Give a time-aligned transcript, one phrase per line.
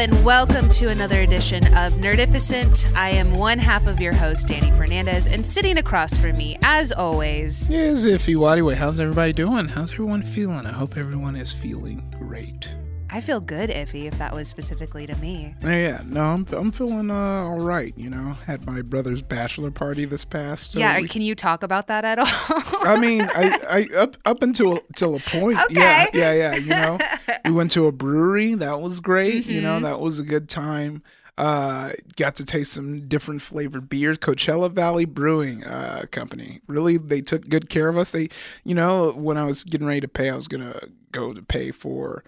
[0.00, 2.90] And welcome to another edition of Nerdificent.
[2.96, 6.90] I am one half of your host, Danny Fernandez, and sitting across from me, as
[6.90, 8.40] always, is as if you
[8.76, 9.68] how's everybody doing?
[9.68, 10.64] How's everyone feeling?
[10.64, 12.74] I hope everyone is feeling great.
[13.12, 15.54] I feel good, Ify, if that was specifically to me.
[15.62, 17.92] Yeah, no, I'm, I'm feeling uh, all right.
[17.96, 20.76] You know, had my brother's bachelor party this past.
[20.76, 21.10] uh, yeah, week.
[21.10, 22.26] can you talk about that at all?
[22.28, 23.58] I mean, I,
[23.92, 25.58] I up up until till a point.
[25.70, 26.54] Yeah, yeah, yeah.
[26.54, 26.98] You know,
[27.44, 28.54] we went to a brewery.
[28.54, 29.46] That was great.
[29.46, 29.62] You Mm-hmm.
[29.64, 31.02] know, that was a good time.
[31.36, 34.18] Uh, got to taste some different flavored beers.
[34.18, 36.60] Coachella Valley Brewing uh, Company.
[36.66, 38.10] Really, they took good care of us.
[38.12, 38.28] They,
[38.62, 40.78] you know, when I was getting ready to pay, I was gonna
[41.12, 42.22] go to pay for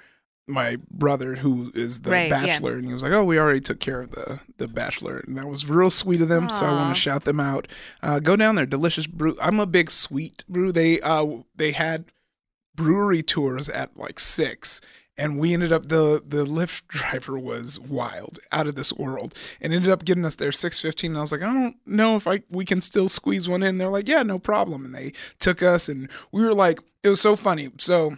[0.49, 2.47] my brother who is the Right, yeah.
[2.47, 5.19] bachelor and he was like oh we already took care of the the bachelor.
[5.27, 7.69] And that was real sweet of them so i want to shout them out.
[8.03, 12.07] Uh, go down there delicious brew i'm a big sweet brew they uh they had
[12.75, 14.81] brewery tours at like six
[15.19, 19.73] and we ended up the the Lyft driver was wild out of this world and
[19.73, 22.41] ended up getting us there 6.15 and i was like i don't know if i
[22.51, 23.79] we can still squeeze one in.
[23.79, 27.21] They're like yeah no problem and they took us and we were like it was
[27.21, 28.17] so funny so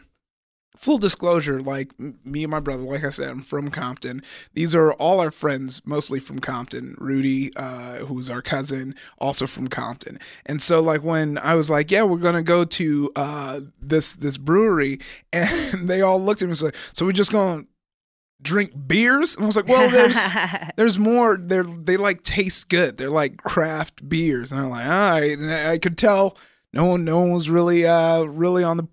[0.76, 4.22] full disclosure like m- me and my brother like i said i'm from compton.
[4.54, 6.96] These are all our friends mostly from compton.
[6.98, 10.18] Rudy uh, who's our cousin also from compton.
[10.46, 14.36] And so like when i was like yeah we're gonna go to uh, this this
[14.36, 14.98] brewery
[15.32, 17.64] and they all looked at me and like so we're just gonna
[18.42, 19.36] drink beers?
[19.36, 20.18] And i was like well there's
[20.76, 22.96] there's more they're they like taste good.
[22.98, 24.52] They're like craft beers.
[24.52, 25.38] And i'm like all right.
[25.38, 26.36] And i could tell
[26.74, 28.88] no one no one was really uh really on the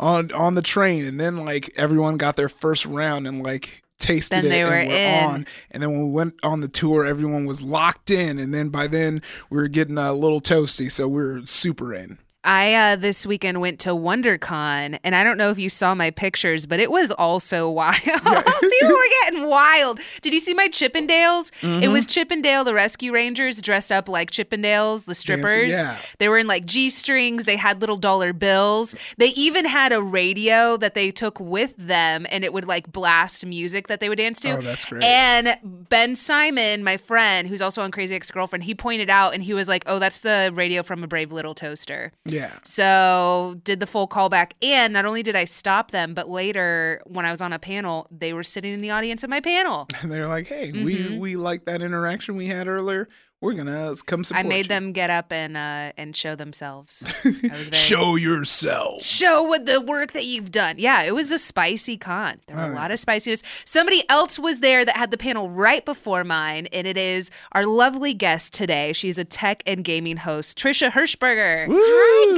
[0.00, 1.04] on on the train.
[1.04, 4.70] And then like everyone got their first round and like tasted Then it they and
[4.70, 5.24] were in.
[5.24, 5.46] on.
[5.70, 8.38] And then when we went on the tour everyone was locked in.
[8.38, 10.90] And then by then we were getting a little toasty.
[10.90, 15.36] So we were super in I uh, this weekend went to WonderCon, and I don't
[15.36, 17.96] know if you saw my pictures, but it was also wild.
[18.02, 19.98] People were getting wild.
[20.22, 21.50] Did you see my Chippendales?
[21.60, 21.82] Mm-hmm.
[21.82, 25.70] It was Chippendale, the Rescue Rangers, dressed up like Chippendales, the strippers.
[25.70, 25.98] yeah.
[26.18, 27.46] They were in like G strings.
[27.46, 28.94] They had little dollar bills.
[29.18, 33.44] They even had a radio that they took with them, and it would like blast
[33.44, 34.50] music that they would dance to.
[34.50, 35.02] Oh, that's great.
[35.02, 35.58] And
[35.88, 39.52] Ben Simon, my friend, who's also on Crazy Ex Girlfriend, he pointed out, and he
[39.52, 43.86] was like, "Oh, that's the radio from a Brave Little Toaster." yeah So did the
[43.86, 47.52] full callback, and not only did I stop them, but later when I was on
[47.52, 49.88] a panel, they were sitting in the audience of my panel.
[50.02, 50.84] and they're like hey Mm-hmm.
[50.84, 53.08] we we like that interaction we had earlier
[53.42, 54.68] we're gonna come support I made you.
[54.68, 57.00] them get up and uh, and show themselves.
[57.22, 60.76] Very, show yourself show what the work that you've done.
[60.78, 62.40] Yeah, it was a spicy con.
[62.46, 63.42] There were a lot of spiciness.
[63.64, 67.66] Somebody else was there that had the panel right before mine, and it is our
[67.66, 68.92] lovely guest today.
[68.94, 71.66] She's a tech and gaming host, Trisha Hershberger.
[71.70, 72.36] Hi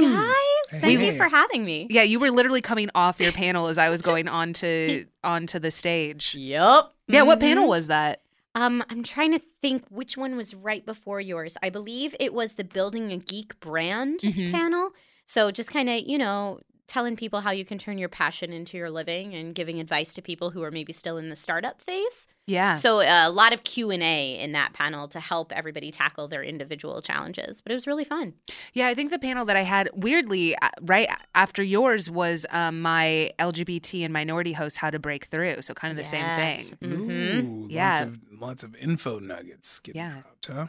[0.73, 1.11] guys, thank Hey.
[1.13, 1.87] you for having me.
[1.89, 5.59] Yeah, you were literally coming off your panel as I was going on to onto
[5.59, 6.35] the stage.
[6.35, 6.91] Yep.
[7.07, 8.21] Yeah, what panel was that?
[8.59, 11.55] Um, I'm trying to think which one was right before yours.
[11.63, 14.51] I believe it was the Building a Geek brand Mm-hmm.
[14.51, 14.91] panel.
[15.25, 16.59] So just kind of, you know,
[16.89, 20.21] telling people how you can turn your passion into your living and giving advice to
[20.21, 22.27] people who are maybe still in the startup phase.
[22.47, 22.73] Yeah.
[22.73, 26.27] So uh, a lot of Q and A in that panel to help everybody tackle
[26.27, 27.61] their individual challenges.
[27.61, 28.33] But it was really fun.
[28.73, 32.81] Yeah, I think the panel that I had weirdly uh, right after yours was um,
[32.81, 35.61] my LGBT and minority host how to break through.
[35.61, 36.09] So kind of the Yes.
[36.09, 36.77] same thing.
[36.89, 37.43] Mhm.
[37.45, 40.13] Ooh, lots of lots of info nuggets getting Yeah.
[40.21, 40.67] dropped, huh?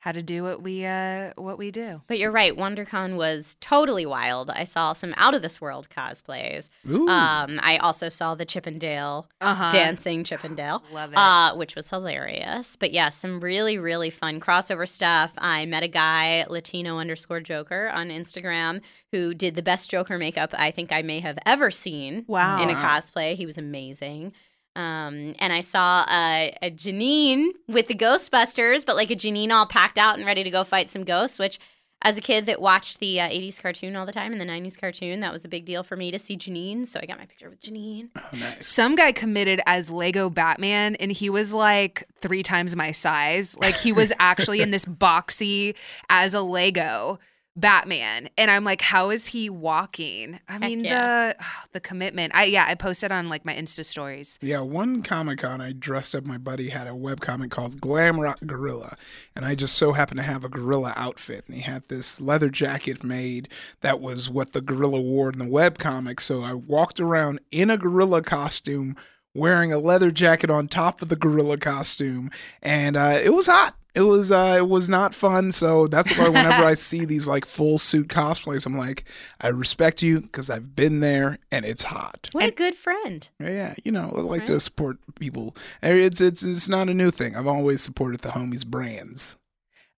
[0.00, 2.00] How to do what we uh what we do.
[2.06, 4.48] But you're right, WonderCon was totally wild.
[4.48, 6.70] I saw some out of this world cosplays.
[6.88, 7.06] Ooh.
[7.06, 9.70] Um, I also saw the Chippendale Uh-huh.
[9.70, 11.18] dancing Chippendale, Love it.
[11.18, 12.76] uh, which was hilarious.
[12.76, 15.32] But yeah, some really really fun crossover stuff.
[15.36, 18.80] I met a guy Latino underscore Joker on Instagram
[19.12, 22.24] who did the best Joker makeup I think I may have ever seen.
[22.26, 22.62] Wow.
[22.62, 24.32] in a cosplay, he was amazing.
[24.76, 29.66] Um, and I saw a, a Janine with the Ghostbusters, but like a Janine all
[29.66, 31.58] packed out and ready to go fight some ghosts, which
[32.02, 34.78] as a kid that watched the uh, 80s cartoon all the time and the 90s
[34.78, 36.86] cartoon, that was a big deal for me to see Janine.
[36.86, 38.08] So I got my picture with Janine.
[38.16, 38.66] Oh, nice.
[38.66, 43.56] Some guy committed as Lego Batman and he was like three times my size.
[43.58, 45.76] Like he was actually in this boxy
[46.08, 47.18] as a Lego
[47.56, 48.28] Batman.
[48.38, 50.38] And I'm like, how is he walking?
[50.48, 51.32] I mean, yeah.
[51.32, 52.34] the the commitment.
[52.34, 54.38] I yeah, I posted on like my Insta stories.
[54.40, 56.24] Yeah, one Comic Con, I dressed up.
[56.24, 58.96] My buddy had a webcomic called Glam Rock Gorilla,
[59.34, 61.44] and I just so happened to have a gorilla outfit.
[61.46, 63.48] And he had this leather jacket made
[63.80, 66.20] that was what the gorilla wore in the webcomic.
[66.20, 68.96] So I walked around in a gorilla costume,
[69.34, 72.30] wearing a leather jacket on top of the gorilla costume,
[72.62, 73.74] and uh, it was hot.
[73.92, 75.50] It was uh, it was not fun.
[75.52, 79.04] So that's why whenever I see these like full suit cosplays, I'm like,
[79.40, 82.28] I respect you because I've been there and it's hot.
[82.32, 83.28] What a good friend.
[83.40, 85.56] Yeah, you know, I like to support people.
[85.82, 87.34] It's it's it's not a new thing.
[87.34, 89.36] I've always supported the homies brands.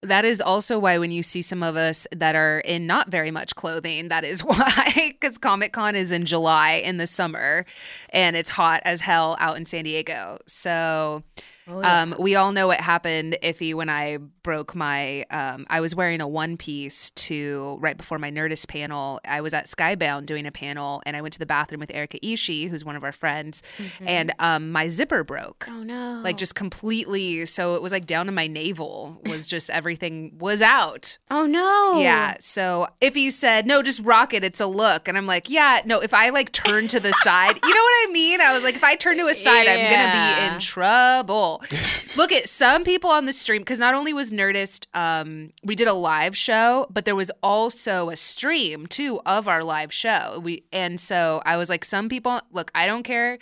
[0.03, 3.31] That is also why when you see some of us that are in not very
[3.31, 7.65] much clothing, that is why, because Comic Con is in July in the summer
[8.11, 10.39] and it's hot as hell out in San Diego.
[10.47, 11.23] So
[11.83, 15.25] um, we all know what happened, Ify, when I broke my.
[15.31, 19.21] Um, I was wearing a one piece to right before my Nerdist panel.
[19.25, 22.19] I was at Skybound doing a panel and I went to the bathroom with Erica
[22.21, 23.63] Ishii, who's one of our friends,
[24.05, 26.21] and um, my zipper broke Oh no.
[26.25, 30.61] like just completely so it was like down to my navel was just everything was
[30.61, 32.01] out Oh no.
[32.01, 35.49] yeah so if he said no just rock it it's a look and i'm like
[35.49, 38.53] yeah no if i like turn to the side you know what i mean i
[38.53, 40.13] was like if i turn to a side i'm gonna
[40.49, 41.62] be in trouble
[42.17, 45.89] look at some people on the stream because not only was nerdist um we did
[45.89, 50.65] a live show but there was also a stream too of our live show we
[50.73, 53.39] and so i was like some people look i don't care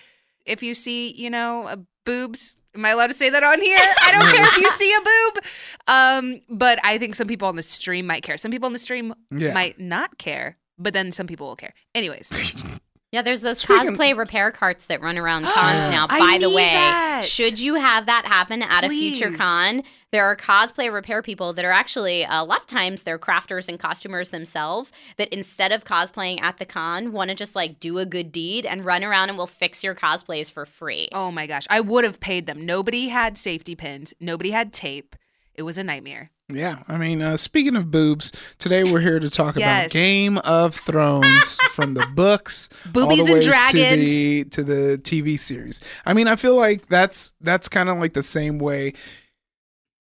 [0.46, 2.56] if you see, you know, boobs.
[2.75, 3.78] Am I allowed to say that on here?
[3.78, 5.44] I don't care if you see a boob.
[5.87, 8.38] Um, but I think some people on the stream might care.
[8.38, 9.52] Some people on the stream Yeah.
[9.52, 11.75] might not care, but then some people will care.
[11.94, 12.32] Anyways,
[13.12, 16.06] Yeah, there's those Speaking- cosplay repair carts that run around cons now.
[16.08, 17.24] I By the need way, that.
[17.24, 21.64] should you have that happen at a future con, there are cosplay repair people that
[21.64, 26.40] are actually a lot of times they're crafters and costumers themselves that instead of cosplaying
[26.40, 29.36] at the con, want to just like do a good deed and run around and
[29.36, 31.08] will fix your cosplays for free.
[31.12, 32.64] oh my gosh, I would have paid them.
[32.64, 34.14] Nobody had safety pins.
[34.20, 35.16] Nobody had tape.
[35.55, 36.29] It was a nightmare.
[36.49, 39.85] Yeah, I mean, uh, speaking of boobs, today we're here to talk Yes.
[39.87, 43.75] about Game of Thrones from the books, all Boobies the and dragons.
[43.76, 45.81] to the to the TV series.
[46.05, 48.94] I mean, I feel like that's that's kind of like the same way.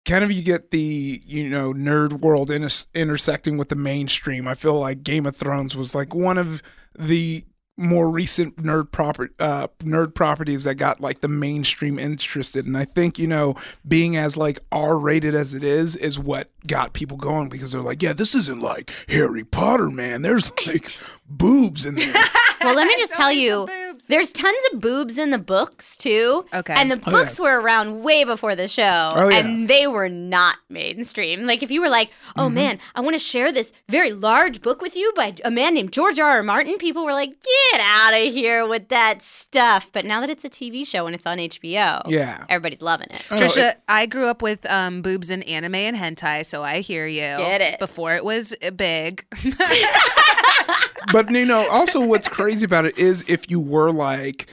[0.07, 4.47] Kind of, you get the you know nerd world inter- intersecting with the mainstream.
[4.47, 6.63] I feel like Game of Thrones was like one of
[6.99, 7.45] the
[7.77, 12.67] more recent nerd proper uh nerd properties that got like the mainstream interested.
[12.67, 16.51] And i think you know being as like r rated as it is is what
[16.67, 20.23] got people going because they're like yeah this isn't like harry potter man.
[20.23, 20.91] There's like
[21.29, 22.15] boobs in there.
[22.65, 24.07] Well, let me just tell Don't you, boobs.
[24.09, 26.45] there's tons of boobs in the books too.
[26.53, 26.75] Okay.
[26.75, 27.45] And the Oh, books yeah.
[27.45, 29.11] were around way before the show.
[29.13, 29.39] Oh, yeah.
[29.39, 31.47] And they were not mainstream.
[31.47, 32.55] Like if you were like, oh Mm-hmm.
[32.55, 35.93] man, I want to share this very large book with you by a man named
[35.93, 36.29] George R.
[36.29, 36.43] R.
[36.43, 37.31] Martin, people were like,
[37.73, 39.91] get out of here with that stuff.
[39.93, 42.45] But now that it's a TV show and it's on HBO, Yeah.
[42.49, 43.23] everybody's loving it.
[43.31, 46.81] Oh, Trisha, it- I grew up with um, boobs in anime and hentai, so I
[46.81, 47.21] hear you.
[47.21, 47.79] Get it.
[47.79, 49.25] Before it was uh, big.
[51.13, 54.47] but you know, also what's crazy about it is if you were like,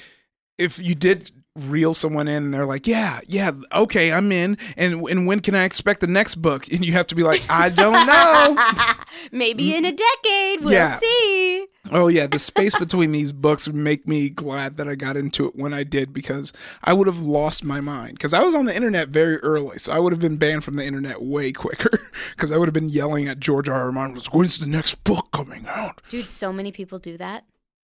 [0.58, 5.02] if you did reel someone in and they're like, yeah, yeah, okay, I'm in, and
[5.10, 6.68] and when can I expect the next book?
[6.72, 8.96] And you have to be like, I don't know.
[9.32, 10.96] Maybe in a decade, we'll Yeah.
[10.98, 11.66] see.
[11.92, 15.46] oh yeah, the space between these books would make me glad that I got into
[15.48, 18.66] it when I did because I would have lost my mind because I was on
[18.66, 21.90] the internet very early, so I would have been banned from the internet way quicker
[22.32, 23.82] because I would have been yelling at George R.
[23.82, 23.92] R.
[23.92, 27.44] Martin, "When's the next book coming out?" Dude, so many people do that.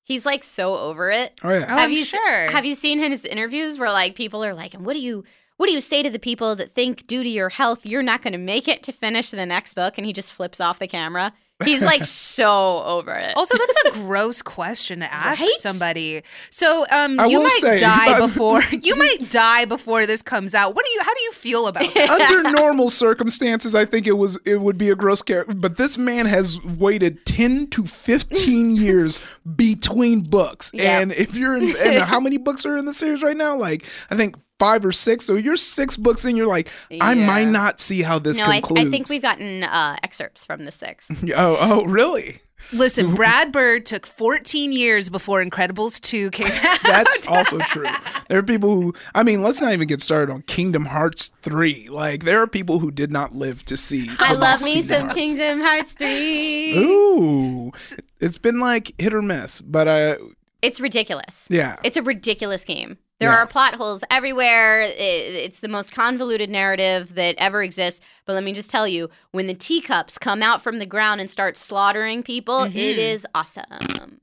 [0.09, 1.39] He's like so over it.
[1.43, 1.65] Oh yeah.
[1.65, 2.49] Oh, have I'm you sure.
[2.49, 5.23] Have you seen his interviews where like people are like, and what do you
[5.57, 8.23] what do you say to the people that think due to your health you're not
[8.23, 9.99] going to make it to finish the next book?
[9.99, 11.31] And he just flips off the camera.
[11.65, 13.35] He's like so over it.
[13.35, 15.49] Also, that's a gross question to ask Right?
[15.59, 16.21] somebody.
[16.49, 20.73] So, um, I you might say- die before you might die before this comes out.
[20.73, 21.01] What do you?
[21.03, 22.09] How do you feel about that?
[22.09, 25.53] Under normal circumstances, I think it was it would be a gross character.
[25.53, 29.19] But this man has waited ten to fifteen years
[29.55, 30.99] between books, Yeah.
[31.01, 33.57] and if you're in, and how many books are in the series right now?
[33.57, 35.25] Like I think five or six.
[35.25, 36.35] So you're six books in.
[36.35, 36.69] You're like,
[37.01, 38.87] I might not see how this no, I, concludes.
[38.87, 41.09] I think we've gotten uh, excerpts from the six.
[41.35, 42.39] Oh, oh, really?
[42.73, 46.79] Listen, Brad Bird took 14 years before Incredibles 2 came out.
[46.83, 47.87] That's also true.
[48.27, 51.87] There are people who, I mean, let's not even get started on Kingdom Hearts 3.
[51.89, 54.09] Like, there are people who did not live to see.
[54.19, 55.15] I the love me Kingdom some Hearts.
[55.15, 56.77] Kingdom Hearts 3.
[56.77, 57.71] Ooh.
[58.19, 60.15] It's been like hit or miss, but uh,
[60.61, 61.47] It's ridiculous.
[61.49, 61.77] yeah.
[61.83, 62.97] It's a ridiculous game.
[63.19, 63.35] There Yeah.
[63.37, 64.81] are plot holes everywhere.
[64.81, 67.99] It's the most convoluted narrative that ever exists.
[68.25, 71.29] But let me just tell you when the teacups come out from the ground and
[71.29, 74.21] start slaughtering people, it is awesome.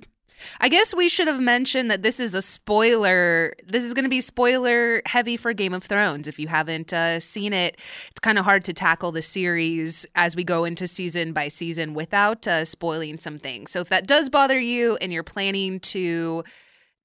[0.61, 3.53] I guess we should have mentioned that this is a spoiler.
[3.67, 6.29] This is going to be spoiler heavy for Game of Thrones.
[6.29, 10.37] If you haven't uh, seen it, it's kind of hard to tackle the series as
[10.37, 13.73] we go into season by season without uh, spoiling some things.
[13.73, 16.45] So if that does bother you and you're planning to,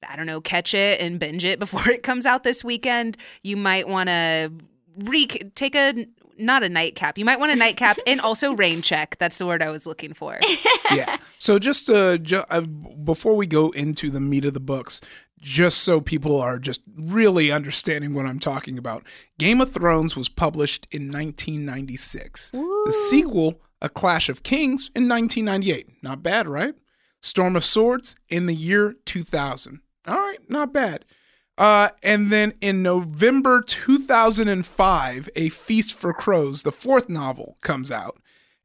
[0.08, 3.58] I don't know, catch it and binge it before it comes out this weekend, you
[3.58, 4.52] might want to
[4.98, 6.06] re- take a
[6.38, 7.18] not a nightcap.
[7.18, 9.18] You might want a nightcap and also rain check.
[9.20, 10.40] That's the word I was looking for.
[10.92, 11.18] yeah.
[11.38, 15.02] So just uh, ju- uh, before we go into the meat of the books,
[15.40, 19.04] just so people are just really understanding what I'm talking about,
[19.40, 22.52] Game of Thrones was published in 1996.
[22.52, 26.04] The sequel, A Clash of Kings, in 1998.
[26.04, 26.76] Not bad, right?
[27.22, 29.82] Storm of Swords in the year 2000.
[30.08, 31.06] All right, not bad.
[31.58, 38.18] Uh, and then in November 2005, A Feast for Crows, the fourth novel, comes out.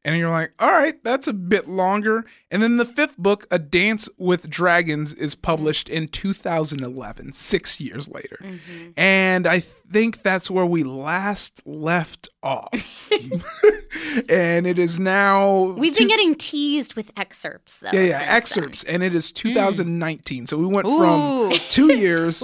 [0.05, 2.25] And you're like, all right, that's a bit longer.
[2.49, 8.07] And then the fifth book, A Dance with Dragons, is published in 2011, six years
[8.07, 8.37] later.
[8.41, 8.91] Mm-hmm.
[8.95, 13.11] And I think that's where we last left off.
[14.29, 15.73] and it is now.
[15.77, 17.89] We've two- been getting teased with excerpts, though.
[17.93, 19.35] yeah, yeah, excerpts, and it is mm.
[19.35, 20.47] 2019.
[20.47, 21.49] So we went Ooh.
[21.49, 22.43] from two years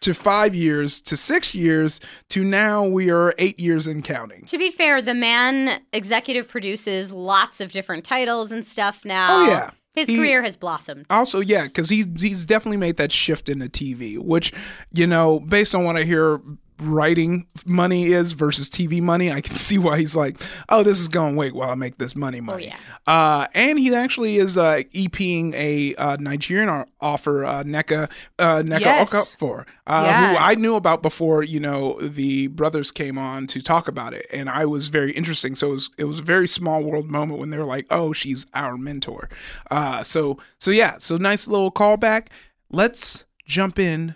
[0.00, 4.44] to five years to six years to now we are eight years and counting.
[4.46, 9.28] To be fair, the man executive produces lots of different titles and stuff now.
[9.30, 9.70] Oh, yeah.
[9.94, 11.06] His He- career has blossomed.
[11.08, 14.52] Also, yeah, because he's he's definitely made that shift into TV, which
[14.92, 16.40] you know, based on what I hear,
[16.80, 21.08] writing money is versus TV money, I can see why he's like, oh, this is
[21.08, 22.64] going wait while I make this money money.
[22.64, 22.76] Oh, yeah.
[23.06, 28.80] Uh, and he actually is uh, EPing a uh, Nigerian offer, uh, Nnedi uh, Nnedi
[28.80, 29.12] Yes.
[29.36, 30.30] Okorafor, uh, Yeah.
[30.30, 31.42] who I knew about before.
[31.42, 35.54] You know, the brothers came on to talk about it, and I was very interesting.
[35.54, 38.12] So it was it was a very small world moment when they were like, oh,
[38.12, 39.28] she's our mentor.
[39.70, 42.28] Uh, so so yeah, so nice little callback.
[42.70, 44.14] Let's jump in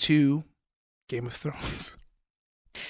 [0.00, 0.44] to
[1.08, 1.95] Game of Thrones.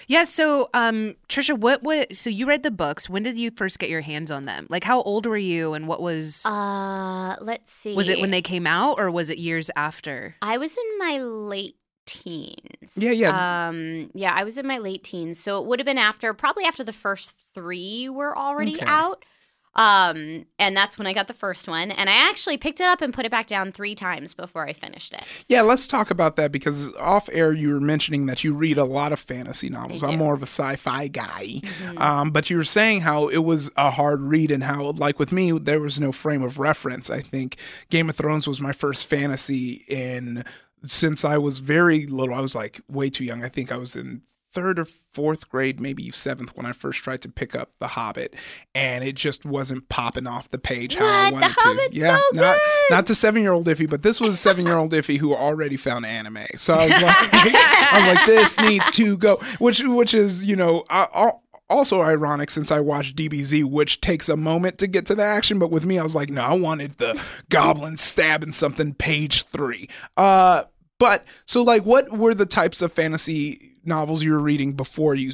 [0.08, 3.08] Yeah, so um Trisha, what what so you read the books.
[3.08, 4.66] When did you first get your hands on them?
[4.70, 7.94] Like how old were you and what was Uh, let's see.
[7.94, 10.34] was it when they came out or was it years after?
[10.42, 11.76] I was in my late
[12.06, 12.94] teens.
[12.96, 13.68] Yeah, yeah.
[13.68, 16.64] Um, yeah, I was in my late teens, so it would have been after, probably
[16.64, 18.84] after the first three were already Okay.
[18.86, 19.24] out.
[19.76, 23.00] Um, and that's when I got the first one, and I actually picked it up
[23.00, 25.24] and put it back down three times before I finished it.
[25.48, 28.84] Yeah, let's talk about that because off air you were mentioning that you read a
[28.84, 30.02] lot of fantasy novels.
[30.02, 30.16] I'm.
[30.16, 30.16] Mm-hmm.
[30.18, 31.60] more of a sci-fi guy,
[31.98, 35.30] um, but you were saying how it was a hard read and how, like with
[35.30, 37.10] me, there was no frame of reference.
[37.10, 37.56] I think
[37.90, 40.44] Game of Thrones was my first fantasy in
[40.84, 42.34] since I was very little.
[42.34, 43.44] I was like way too young.
[43.44, 44.22] I think I was in
[44.56, 48.34] third or fourth grade, maybe seventh, when I first tried to pick up The Hobbit,
[48.74, 51.28] and it just wasn't popping off the page how I What?
[51.28, 51.62] The wanted to.
[51.68, 52.60] Hobbit's yeah, so not good.
[52.90, 55.76] not to seven year old Ify, but this was seven year old Ify who already
[55.76, 56.46] found anime.
[56.56, 60.56] So I was like, I was like, this needs to go, which which is you
[60.56, 60.84] know.
[60.88, 61.30] I, I,
[61.68, 65.58] also ironic since I watched DBZ, which takes a moment to get to the action,
[65.58, 69.88] but with me, I was like, no, I wanted the goblin stabbing something page three.
[70.16, 70.62] Uh,
[71.00, 75.32] but so like, what were the types of fantasy novels you were reading before you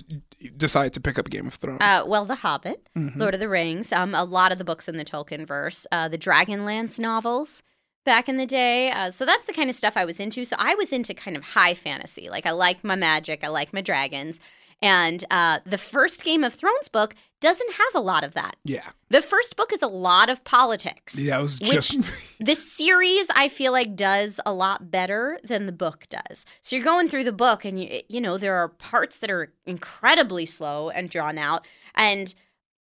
[0.56, 1.80] decided to pick up Game of Thrones?
[1.80, 3.20] Uh, well, The Hobbit, Mm-hmm.
[3.20, 6.08] Lord of the Rings, um, a lot of the books in the Tolkien verse, uh,
[6.08, 7.62] the Dragonlance novels
[8.04, 8.90] back in the day.
[8.90, 10.44] Uh, so that's the kind of stuff I was into.
[10.44, 12.28] So I was into kind of high fantasy.
[12.28, 14.40] Like I like my magic, I like my dragons.
[14.80, 18.56] And uh, the first Game of Thrones book doesn't have a lot of that.
[18.64, 18.88] Yeah.
[19.10, 21.18] The first book is a lot of politics.
[21.18, 25.66] Yeah, it was Which just the series I feel like does a lot better than
[25.66, 26.46] the book does.
[26.62, 29.52] So you're going through the book and you you know there are parts that are
[29.66, 32.34] incredibly slow and drawn out and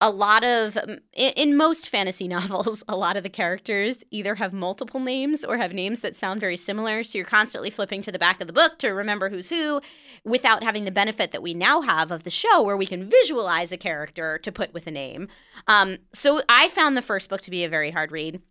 [0.04, 0.78] a lot of
[1.14, 5.74] in most fantasy novels a lot of the characters either have multiple names or have
[5.74, 7.04] names that sound very similar.
[7.04, 9.82] So you're constantly flipping to the back of the book to remember who's who
[10.26, 13.72] without having the benefit that we now have of the show where we can visualize
[13.72, 15.30] a character to put with a name.
[15.68, 18.42] Um, so i found the first book to be a very hard read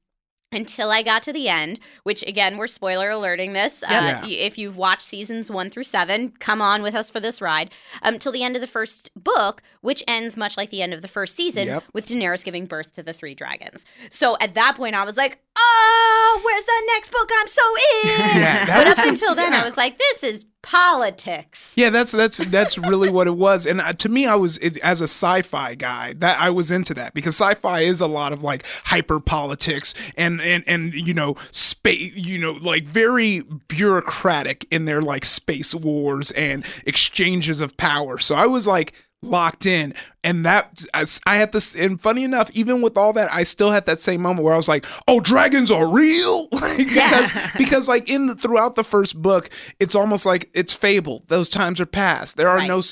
[0.52, 3.82] until I got to the end, which again, we're spoiler alerting this.
[3.82, 4.22] Uh, Yeah.
[4.22, 7.70] y- If you've watched seasons one through seven, come on with us for this ride.
[8.02, 11.02] Um, till the end of the first book, which ends much like the end of
[11.02, 11.84] the first season, Yep.
[11.92, 13.84] with Daenerys giving birth to the three dragons.
[14.10, 17.30] So at that point, I was like, oh, where's the next book?
[17.40, 17.62] I'm so
[18.04, 18.40] in.
[18.42, 21.74] Yeah, but up until then, I was like, this is politics.
[21.76, 23.66] Yeah, that's that's that's really what it was.
[23.66, 26.94] And uh, to me, I was it, as a sci-fi guy that I was into
[26.94, 31.36] that because sci-fi is a lot of like hyper politics and and and you know
[31.50, 38.18] space, you know, like very bureaucratic in their like space wars and exchanges of power.
[38.18, 38.92] So I was like
[39.22, 39.94] locked in.
[40.24, 43.70] And that I I had this and funny enough even with all that I still
[43.70, 46.48] had that same moment where I was like oh dragons are real?
[46.62, 49.50] Like, because because like in the, throughout the first book
[49.80, 52.36] it's almost like it's fable those times are past.
[52.36, 52.68] There are Right.
[52.68, 52.82] no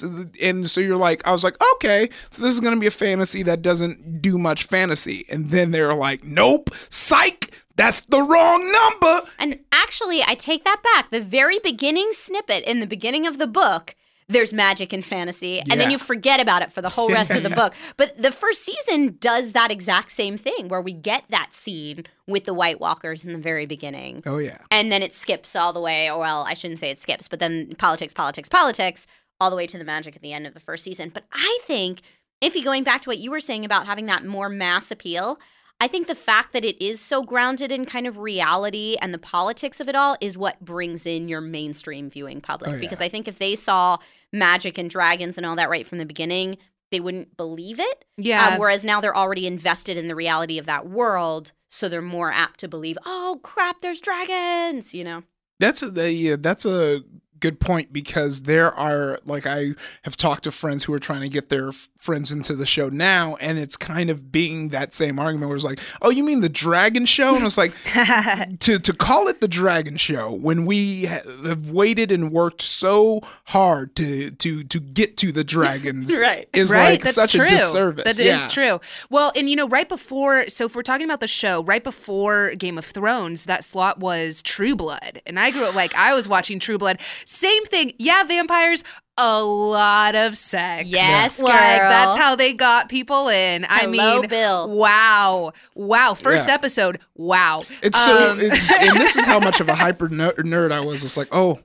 [0.42, 2.90] and so you're like I was like okay so this is going to be a
[2.90, 5.24] fantasy that doesn't do much fantasy.
[5.30, 9.30] And then they're like nope psych that's the wrong number.
[9.38, 11.08] And actually, I take that back.
[11.08, 13.94] The very beginning snippet in the beginning of the book,
[14.30, 17.42] there's magic and fantasy, and then you forget about it for the whole rest of
[17.42, 17.74] the book.
[17.96, 22.44] But the first season does that exact same thing where we get that scene with
[22.44, 24.22] the White Walkers in the very beginning.
[24.26, 26.98] oh yeah And then it skips all the way, or well, I shouldn't say it
[26.98, 29.06] skips, but then politics, politics, politics,
[29.40, 31.10] all the way to the magic at the end of the first season.
[31.12, 32.02] But I think,
[32.40, 35.38] if you going back to what you were saying about having that more mass appeal,
[35.82, 39.18] I think the fact that it is so grounded in kind of reality and the
[39.18, 42.70] politics of it all is what brings in your mainstream viewing public.
[42.70, 42.80] Oh, yeah.
[42.80, 43.96] Because I think if they saw
[44.32, 46.58] magic and dragons and all that right from the beginning,
[46.90, 48.04] they wouldn't believe it.
[48.16, 48.48] Yeah.
[48.48, 51.52] Uh, whereas now they're already invested in the reality of that world.
[51.68, 55.22] So they're more apt to believe, oh crap, there's dragons, you know?
[55.60, 57.02] That's a the, yeah, that's a
[57.40, 59.70] good point because there are like I
[60.02, 62.88] have talked to friends who are trying to get their f- friends into the show
[62.88, 66.40] now, and it's kind of being that same argument where it's like, oh, you mean
[66.40, 67.36] the Dragon Show?
[67.36, 67.74] And it's like
[68.60, 73.20] to to call it the Dragon Show when we ha- have waited and worked so
[73.46, 76.48] hard to to to get to the dragons, Right.
[76.52, 77.46] Is right, like that's such true.
[77.46, 78.04] a disservice.
[78.04, 78.48] That is yeah.
[78.48, 78.80] true.
[79.08, 82.54] Well, and you know, right before, so if we're talking about the show, right before
[82.56, 86.28] Game of Thrones, that slot was True Blood, and I grew up like I was
[86.28, 87.00] watching True Blood.
[87.30, 88.82] Same thing, yeah, vampires.
[89.16, 90.88] A lot of sex.
[90.88, 91.88] Yes, like girl.
[91.90, 93.64] that's how they got people in.
[93.66, 94.68] I Hello, mean, Bill.
[94.76, 96.14] wow, wow.
[96.14, 96.54] First Yeah.
[96.54, 97.60] episode, wow.
[97.82, 100.80] It's so, Um, it's, and this is how much of a hyper ner- nerd I
[100.80, 101.04] was.
[101.04, 101.60] It's like, oh,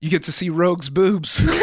[0.00, 1.42] you get to see Rogue's boobs.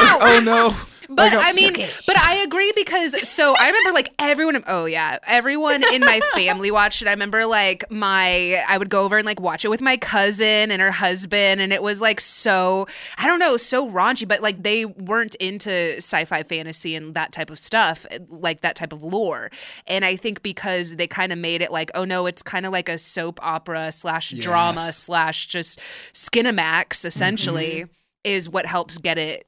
[0.00, 0.74] Oh no.
[1.10, 1.72] But Like, oh, I mean,
[2.06, 4.62] but I agree because so I remember like everyone.
[4.66, 7.08] Oh yeah, everyone in my family watched it.
[7.08, 10.70] I remember like my I would go over and like watch it with my cousin
[10.70, 14.28] and her husband, and it was like so I don't know, so raunchy.
[14.28, 18.76] But like they weren't into sci-fi, fantasy, and that type of stuff, eh, like that
[18.76, 19.50] type of lore.
[19.86, 22.72] And I think because they kind of made it like, oh no, it's kind of
[22.72, 24.98] like a soap opera slash drama Yes.
[24.98, 25.80] slash just
[26.12, 27.08] Skinamax mm-hmm.
[27.08, 27.86] essentially
[28.24, 29.46] is what helps get it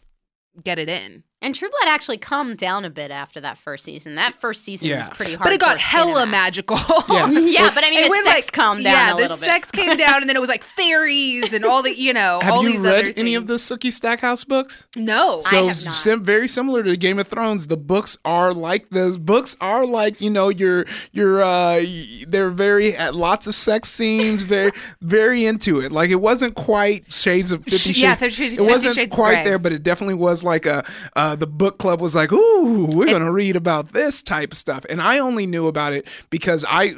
[0.64, 1.24] get it in.
[1.42, 4.14] And True Blood actually calmed down a bit after that first season.
[4.16, 5.08] That first season Yeah.
[5.08, 5.44] was pretty hard.
[5.44, 6.76] But it got hella magical.
[7.08, 7.28] Yeah.
[7.50, 9.36] Yeah, but I mean, And the when, sex like, calmed down yeah, a the little
[9.36, 9.44] bit.
[9.46, 12.52] sex came down, and then it was like fairies and all the, you know, Have
[12.54, 13.80] all you these read other any of the things.
[13.80, 14.86] Sookie Stackhouse books?
[14.96, 15.40] No.
[15.40, 15.92] So have not.
[15.94, 20.20] sim- very similar to Game of Thrones, the books are like the books are like
[20.20, 21.80] you know your your uh
[22.28, 25.90] they're very uh, lots of sex scenes, very very into it.
[25.92, 27.98] Like it wasn't quite Shades of Fifty Shades.
[28.00, 29.44] yeah, Fifty- it wasn't Shades quite Grey.
[29.44, 30.84] there, but it definitely was like a
[31.30, 34.84] uh, the book club was like, ooh, we're gonna read about this type of stuff,
[34.90, 36.94] and I only knew about it because I,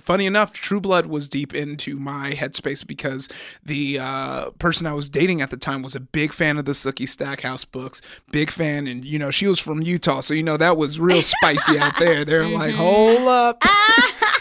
[0.00, 3.28] funny enough, True Blood was deep into my headspace because
[3.64, 6.72] the uh, person I was dating at the time was a big fan of the
[6.72, 8.00] Sookie Stackhouse books,
[8.30, 11.22] big fan, and you know she was from Utah, so you know that was real
[11.22, 12.24] spicy out there.
[12.24, 13.62] They're like, hold up.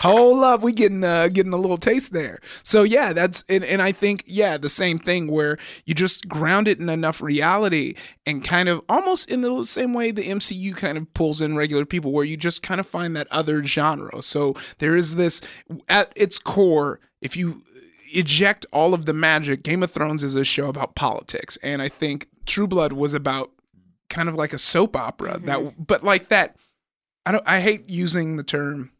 [0.01, 2.39] Hold up, we getting uh, getting a little taste there.
[2.63, 6.67] So yeah, that's and, and I think yeah, the same thing where you just ground
[6.67, 10.97] it in enough reality and kind of almost in the same way the MCU kind
[10.97, 14.21] of pulls in regular people, where you just kind of find that other genre.
[14.21, 15.41] So there is this
[15.89, 17.63] at its core, if you
[18.13, 21.89] eject all of the magic, Game of Thrones is a show about politics, and I
[21.89, 23.51] think True Blood was about
[24.09, 26.55] kind of like a soap opera that but like that
[27.25, 28.91] I don't I hate using the term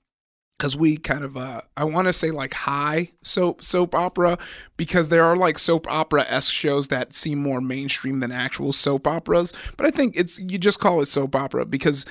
[0.58, 4.38] because we kind of uh I want to say like high soap soap opera
[4.76, 9.06] because there are like soap opera esque shows that seem more mainstream than actual soap
[9.08, 9.54] operas.
[9.76, 12.06] But I think it's you just call it soap opera because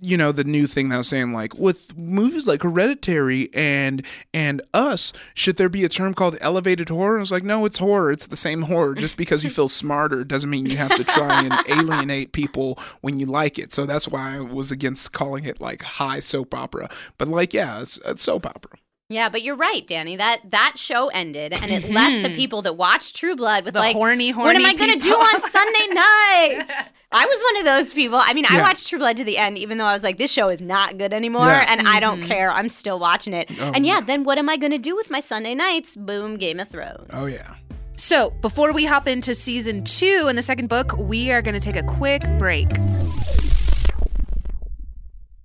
[0.00, 4.04] you know the new thing that I was saying like with movies like Hereditary and
[4.34, 7.18] and Us, should there be a term called elevated horror?
[7.18, 8.10] I was like, no, it's horror.
[8.10, 8.94] It's the same horror.
[8.94, 13.18] Just because you feel smarter doesn't mean you have to try and alienate people when
[13.18, 13.72] you like it.
[13.72, 16.88] So that's why I was against calling it like high soap opera.
[17.18, 18.72] But like, yeah, it's, it's soap opera.
[19.08, 20.16] Yeah, but you're right, Danny.
[20.16, 23.80] That that show ended, and it left the people that watched True Blood with The
[23.80, 24.46] like, horny, horny.
[24.46, 26.92] What am I gonna do on Sunday nights?
[27.14, 28.18] I was one of those people.
[28.22, 30.32] I mean, I watched True Blood to the end, even though I was like, this
[30.32, 31.66] show is not good anymore, Yeah.
[31.68, 32.00] and I Mm-hmm.
[32.00, 32.50] don't care.
[32.50, 33.50] I'm still watching it.
[33.60, 35.94] and yeah, then what am I gonna do with my Sunday nights?
[35.94, 37.10] Boom, Game of Thrones.
[37.12, 37.56] Oh yeah.
[37.98, 41.60] So, before we hop into season two and the second book, we are going to
[41.60, 42.66] take a quick break.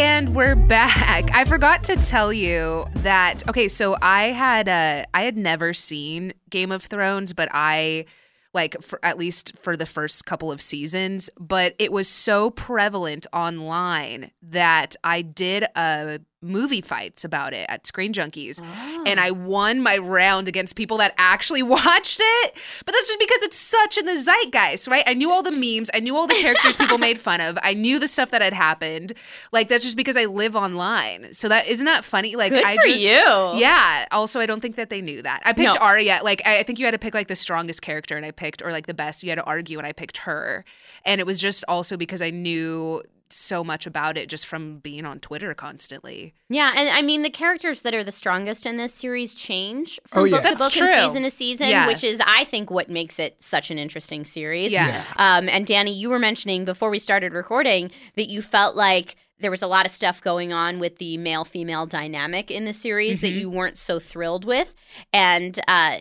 [0.00, 1.30] And we're back.
[1.34, 3.46] I forgot to tell you that.
[3.46, 8.06] Okay, so I had uh, I had never seen Game of Thrones, but I
[8.54, 13.26] like for at least for the first couple of seasons, but it was so prevalent
[13.34, 18.60] online that I did a movie fights about it at Screen Junkies.
[19.06, 19.22] And oh.
[19.22, 22.54] I won my round against people that actually watched it.
[22.84, 25.04] But that's just because it's such in the zeitgeist, right?
[25.06, 27.74] I knew all the memes, I knew all the characters people made fun of, I
[27.74, 29.12] knew the stuff that had happened.
[29.52, 31.32] Like that's just because I live online.
[31.32, 32.36] So that isn't that funny?
[32.36, 33.10] Like Good I for just you.
[33.10, 34.06] Yeah.
[34.10, 35.42] Also, I don't think that they knew that.
[35.44, 35.80] I picked No.
[35.80, 36.20] Arya.
[36.22, 38.62] Like I I think you had to pick like the strongest character, and I picked
[38.62, 39.22] or like the best.
[39.22, 40.64] You had to argue, and I picked her.
[41.04, 45.06] And it was just also because I knew so much about it just from being
[45.06, 46.34] on Twitter constantly.
[46.48, 50.22] Yeah, and I mean the characters that are the strongest in this series change from
[50.22, 50.40] Oh, yeah.
[50.42, 50.88] book to book true.
[50.88, 51.86] and season to season, Yeah.
[51.86, 54.72] which is I think what makes it such an interesting series.
[54.72, 54.86] Yeah.
[55.18, 55.36] Yeah.
[55.38, 59.50] Um, and Danny, you were mentioning before we started recording that you felt like there
[59.50, 63.20] was a lot of stuff going on with the male female dynamic in the series
[63.22, 64.74] that you weren't so thrilled with,
[65.14, 65.96] and uh,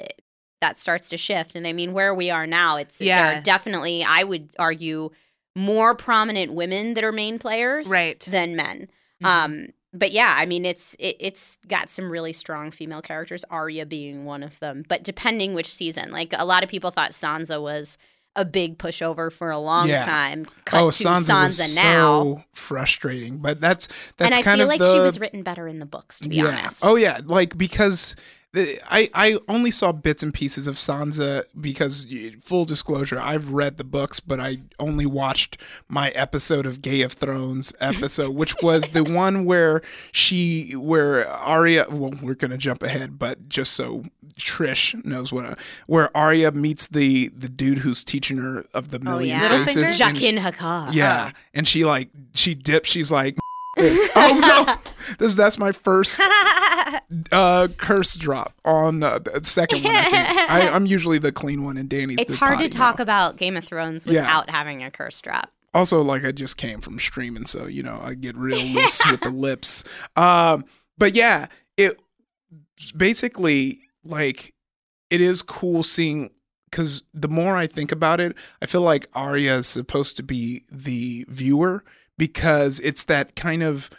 [0.61, 1.55] that starts to shift.
[1.55, 3.39] And I mean, where we are now, it's there Yeah.
[3.39, 5.11] are definitely I would argue
[5.55, 8.19] more prominent women that are main players Right.
[8.19, 8.87] than men.
[9.21, 9.25] Mm-hmm.
[9.25, 13.43] Um, but yeah, I mean, it's it, it's got some really strong female characters.
[13.49, 14.83] Arya being one of them.
[14.87, 17.97] But depending which season, like a lot of people thought Sansa was
[18.35, 20.05] a big pushover for a long Yeah.
[20.05, 20.45] time.
[20.65, 23.37] Cut oh, to Sansa, Sansa, was now, so frustrating.
[23.39, 25.79] But that's that's and I kind feel of like the she was written better in
[25.79, 26.19] the books.
[26.19, 26.45] To be yeah.
[26.45, 26.85] honest.
[26.85, 28.21] Oh yeah, like because the,
[28.55, 32.07] I I only saw bits and pieces of Sansa because
[32.39, 37.13] full disclosure, I've read the books, but I only watched my episode of Game of
[37.13, 39.81] Thrones episode, which was the one where
[40.11, 41.85] she where Arya.
[41.91, 44.05] Well, we're gonna jump ahead, but just so
[44.39, 48.97] Trish knows what, I, where Arya meets the the dude who's teaching her of the
[48.99, 49.63] million yeah.
[49.63, 50.01] faces.
[50.01, 50.91] and- Jaqen H'ghar.
[50.91, 52.89] yeah, and she like she dips.
[52.89, 53.37] She's like,
[53.79, 54.09] this.
[54.15, 56.19] oh no, this that's my first
[57.31, 59.95] uh, curse drop on uh, the second one.
[59.95, 62.19] I I'm usually the clean one, and Danny's.
[62.19, 62.99] It's hard to talk mouth.
[63.01, 64.21] about Game of Thrones Yeah.
[64.21, 65.51] without having a curse drop.
[65.73, 69.21] Also, like I just came from streaming, so you know I get real loose with
[69.21, 69.83] the lips.
[70.15, 70.65] Um,
[70.97, 72.01] but yeah, it
[72.95, 74.53] basically like
[75.09, 76.29] it is cool seeing
[76.69, 80.63] because the more I think about it, I feel like Arya is supposed to be
[80.71, 81.83] the viewer
[82.19, 83.89] because it's that kind of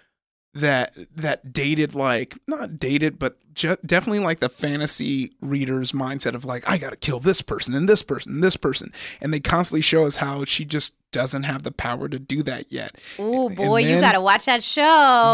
[0.53, 6.45] that that dated like not dated but ju- definitely like the fantasy reader's mindset of
[6.45, 9.39] like I got to kill this person and this person and this person and they
[9.39, 12.97] constantly show us how she just doesn't have the power to do that yet.
[13.19, 14.83] Oh boy, you got to watch that show.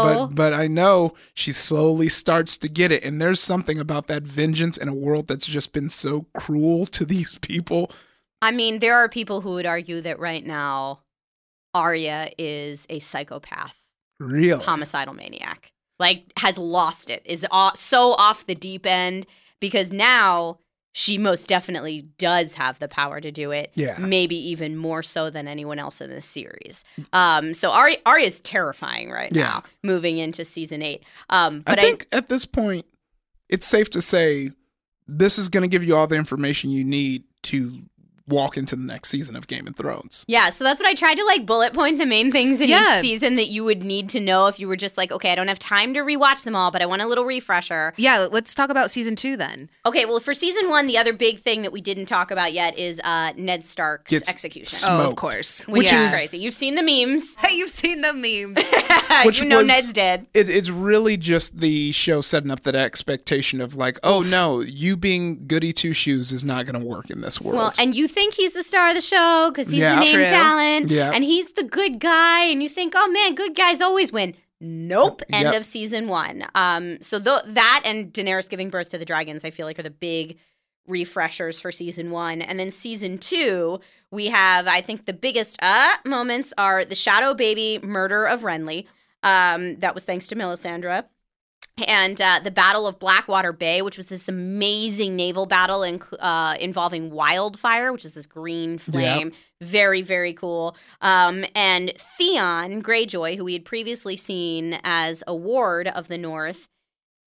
[0.03, 4.21] But but I know she slowly starts to get it and there's something about that
[4.21, 7.91] vengeance in a world that's just been so cruel to these people.
[8.39, 10.99] I mean, there are people who would argue that right now,
[11.73, 13.77] Arya is a psychopath,
[14.19, 15.71] real homicidal maniac.
[15.99, 19.25] Like, has lost it, is so off the deep end
[19.59, 20.59] because now
[20.93, 23.71] she most definitely does have the power to do it.
[23.75, 23.97] Yeah.
[23.99, 26.83] Maybe even more so than anyone else in this series.
[27.13, 29.43] Um, so Arya, is terrifying right Yeah.
[29.43, 31.03] now, moving into season eight.
[31.29, 32.85] Um, but I, think at this point
[33.49, 34.51] it's safe to say
[35.07, 37.79] this is going to give you all the information you need to
[38.27, 40.25] walk into the next season of Game of Thrones.
[40.27, 42.97] Yeah, so that's what I tried to like bullet point the main things in Yeah.
[42.97, 45.35] each season that you would need to know if you were just like, okay, I
[45.35, 47.93] don't have time to rewatch them all, but I want a little refresher.
[47.97, 49.69] Yeah, let's talk about season two then.
[49.85, 52.77] Okay, well, for season one, the other big thing that we didn't talk about yet
[52.77, 54.75] is uh, Ned Stark's Gets execution.
[54.75, 55.59] s- Oh, of course.
[55.67, 56.37] which which is is- crazy.
[56.39, 57.35] You've seen the memes.
[57.35, 58.57] Hey, you've seen the memes.
[59.25, 60.27] Which you know was- Ned's dead.
[60.33, 64.95] It, it's really just the show setting up that expectation of like, oh no, you
[64.97, 67.57] being goody two shoes is not going to work in this world.
[67.57, 69.95] Well, and you think he's the star of the show because he's Yeah.
[69.95, 70.25] the main True.
[70.25, 71.11] talent, Yeah.
[71.13, 74.33] and he's the good guy, and you think, oh man, good guys always win.
[74.59, 75.21] Nope.
[75.31, 75.55] End Yep.
[75.55, 76.45] of season one.
[76.55, 79.83] Um, so th- that and Daenerys giving birth to the dragons, I feel like are
[79.83, 80.37] the big
[80.87, 85.95] refreshers for season one, and then season two, we have I think the biggest uh
[86.05, 88.85] moments are the Shadow Baby murder of Renly.
[89.21, 91.03] Um, that was thanks to Melisandre
[91.85, 96.55] and uh, the Battle of Blackwater Bay, which was this amazing naval battle in, uh,
[96.59, 99.31] involving wildfire, which is this green flame.
[99.61, 100.75] Very, very cool.
[101.01, 106.67] Um, and Theon Greyjoy, who we had previously seen as a ward of the North,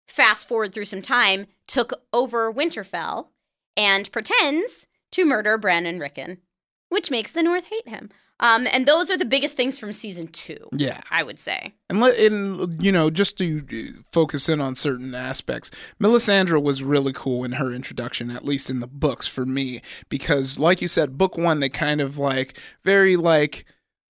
[0.08, 3.28] fast forward through some time, took over Winterfell
[3.76, 6.38] and pretends to murder Bran and Rickon,
[6.88, 8.10] which makes the North hate him.
[8.40, 11.00] Um, and those are the biggest things from season two, yeah.
[11.10, 11.74] I would say.
[11.88, 15.70] And, let, and you know, just to uh, focus in on certain aspects,
[16.02, 20.58] Melisandre was really cool in her introduction, at least in the books for me, because,
[20.58, 23.66] like you said, book one they kind of like very like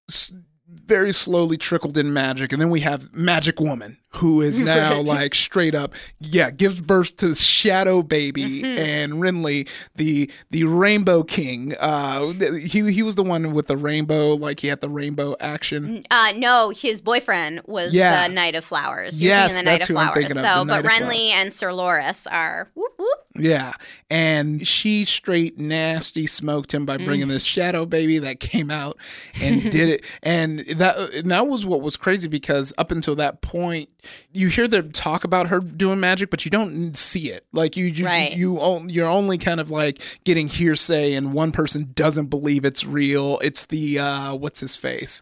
[0.09, 0.33] s-
[0.69, 5.35] very slowly trickled in magic, and then we have Magic Woman, who is now like
[5.35, 11.75] straight up, yeah, gives birth to Shadow Baby and Renly, the the Rainbow King.
[11.79, 16.05] Uh, he he was the one with the rainbow, like he had the rainbow action.
[16.11, 18.27] Uh, no, his boyfriend was Yeah.
[18.27, 19.23] the Knight of Flowers.
[19.23, 20.15] You're Yes, the Knight that's of who I'm Flowers.
[20.29, 23.19] thinking of, So, the but of Renly and Sir Loras are whoop whoop.
[23.37, 23.73] Yeah.
[24.11, 27.31] And she straight nasty smoked him by bringing Mm.
[27.31, 28.97] this shadow baby that came out
[29.41, 30.05] and did it.
[30.23, 33.89] And that and that was what was crazy because up until that point,
[34.33, 37.47] you hear them talk about her doing magic, but you don't see it.
[37.53, 38.33] Like you you, Right.
[38.37, 43.39] you, you're only kind of like getting hearsay and one person doesn't believe it's real.
[43.43, 45.21] It's the uh what's his face?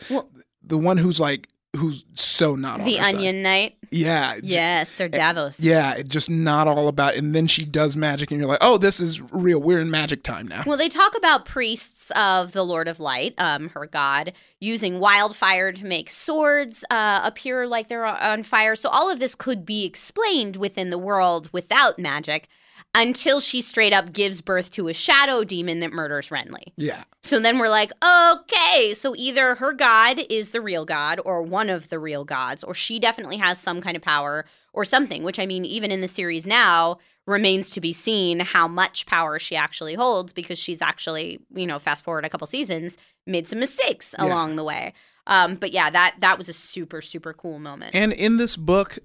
[0.62, 3.14] the one who's like who's so not The side.
[3.14, 3.76] Onion Knight.
[3.90, 4.36] Yeah.
[4.42, 5.60] Yes, Sir Davos.
[5.60, 7.14] yeah, just not all about.
[7.14, 9.60] And then she does magic, and you're like, oh, this is real.
[9.60, 10.62] We're in magic time now.
[10.66, 15.72] Well, they talk about priests of the Lord of Light, um, her god, using wildfire
[15.72, 18.76] to make swords uh, appear like they're on fire.
[18.76, 22.48] So all of this could be explained within the world without magic.
[22.94, 26.72] Until she straight up gives birth to a shadow demon that murders Renly.
[26.76, 27.04] Yeah.
[27.22, 31.70] So then we're like, okay, so either her god is the real god or one
[31.70, 35.38] of the real gods, or she definitely has some kind of power or something, which
[35.38, 39.54] I mean, even in the series now, remains to be seen how much power she
[39.54, 42.96] actually holds because she's actually, you know, fast forward a couple seasons,
[43.26, 44.24] made some mistakes Yeah.
[44.24, 44.94] along the way.
[45.26, 47.94] Um, but yeah, that that was a super super cool moment.
[47.94, 48.98] And in this book,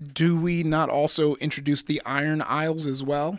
[0.00, 3.38] do we not also introduce the Iron Isles as well?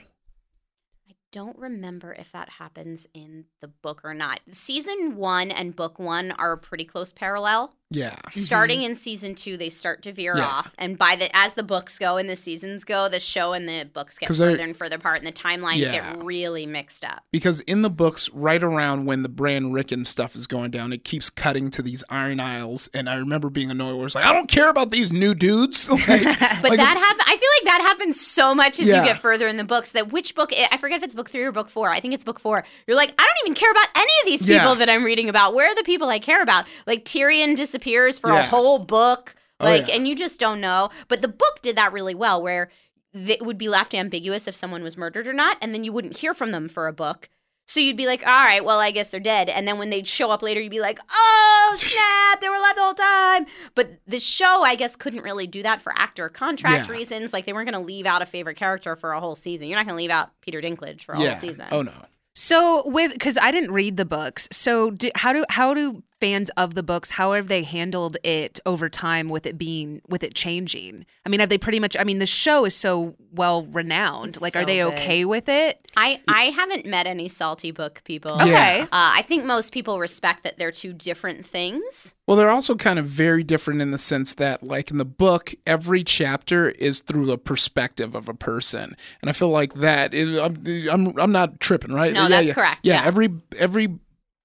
[1.10, 4.42] I don't remember if that happens in the book or not.
[4.52, 7.74] Season one and book one are a pretty close parallel.
[7.92, 8.16] Yeah.
[8.32, 10.40] Starting in season two, they start to veer Mm-hmm.
[10.40, 10.46] Yeah.
[10.48, 13.68] off, and by the as the books go and the seasons go, the show and
[13.68, 16.14] the books get they're- further and further apart, and the timelines Yeah.
[16.16, 17.24] get really mixed up.
[17.32, 21.04] Because in the books, right around when the Bran Rickon stuff is going down, it
[21.04, 22.90] keeps cutting to these Iron Isles.
[22.94, 25.90] And I remember being annoyed where it's like, I don't care about these new dudes.
[26.08, 26.24] Like,
[26.62, 27.22] But like, that happen.
[27.28, 29.02] I feel like that happens so much as Yeah.
[29.02, 29.92] you get further in the books.
[29.92, 30.52] That which book?
[30.54, 31.90] I forget if it's book three or book four.
[31.90, 32.64] I think it's book four.
[32.88, 34.74] You're like, I don't even care about any of these people Yeah.
[34.76, 35.54] that I'm reading about.
[35.54, 36.66] Where are the people I care about?
[36.88, 37.81] Like Tyrion disappears
[38.20, 39.36] for a whole book.
[39.60, 39.96] Oh, Like, yeah.
[39.96, 40.90] and you just don't know.
[41.08, 42.72] But the book did that really well, where
[43.14, 45.92] th- it would be left ambiguous if someone was murdered or not, and then you
[45.94, 47.30] wouldn't hear from them for a book.
[47.68, 49.48] So you'd be like, all right, well, I guess they're dead.
[49.48, 52.76] And then when they'd show up later, you'd be like, oh, snap, they were alive
[52.76, 53.46] the whole time.
[53.76, 56.96] But the show, I guess, couldn't really do that for actor contract Yeah.
[56.98, 57.32] reasons.
[57.32, 59.68] Like, they weren't going to leave out a favorite character for a whole season.
[59.68, 61.32] You're not going to leave out Peter Dinklage for a yeah.
[61.32, 61.66] whole season.
[61.72, 61.94] Oh, no.
[62.34, 66.50] So with because I didn't read the books, so do, how do how do fans
[66.52, 70.34] of the books how have they handled it over time with it being with it
[70.36, 71.06] changing?
[71.26, 71.98] I mean, have they pretty much?
[72.00, 74.30] I mean, the show is so well renowned.
[74.30, 74.94] It's Like, so are they good.
[74.94, 75.80] okay with it?
[75.98, 78.38] I, I haven't met any salty book people.
[78.38, 78.44] Yeah.
[78.46, 78.82] Okay.
[78.84, 82.16] Uh, I think most people respect that they're two different things.
[82.28, 85.54] Well, they're also kind of very different in the sense that, like in the book,
[85.68, 90.14] every chapter is through the perspective of a person, and I feel like that.
[90.14, 92.14] Is, I'm, I'm I'm not tripping, right?
[92.14, 92.54] No, Yeah, that's yeah.
[92.54, 93.08] correct, Yeah, yeah.
[93.08, 94.00] every every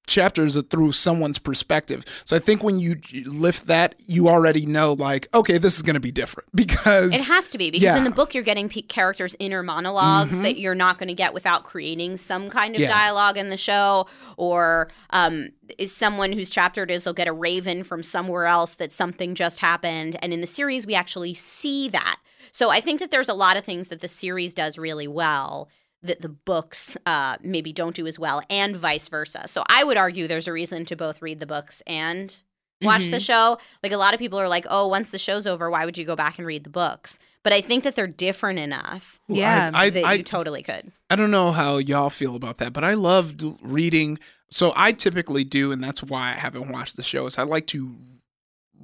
[0.07, 2.05] chapter is through someone's perspective.
[2.25, 5.95] So I think when you lift that, you already know, like, okay, this is going
[5.95, 7.91] to be different because It has to be because Yeah.
[7.91, 7.99] Mm-hmm.
[7.99, 11.35] in the book you're getting pe- characters' inner monologues that you're not going to get
[11.35, 12.89] without creating some kind of Yeah.
[12.89, 14.07] dialogue in the show.
[14.37, 18.75] Or um, is someone whose chapter it is will get a raven from somewhere else
[18.77, 22.17] that something just happened, and in the series we actually see that.
[22.53, 25.69] So I think that there's a lot of things that the series does really well
[26.07, 29.45] that the books uh, maybe don't do as well, and vice versa.
[29.47, 32.35] So I would argue there's a reason to both read the books and
[32.83, 33.59] watch the show.
[33.83, 36.05] Like a lot of people are like, "Oh, once the show's over, why would you
[36.05, 39.71] go back and read the books?" But I think that they're different enough Ooh, Yeah,
[39.73, 40.91] I, I, that I, you totally could.
[41.09, 44.19] I don't know how y'all feel about that, but I loved reading.
[44.51, 47.27] So I typically do, and that's why I haven't watched the show.
[47.27, 47.95] Is I like to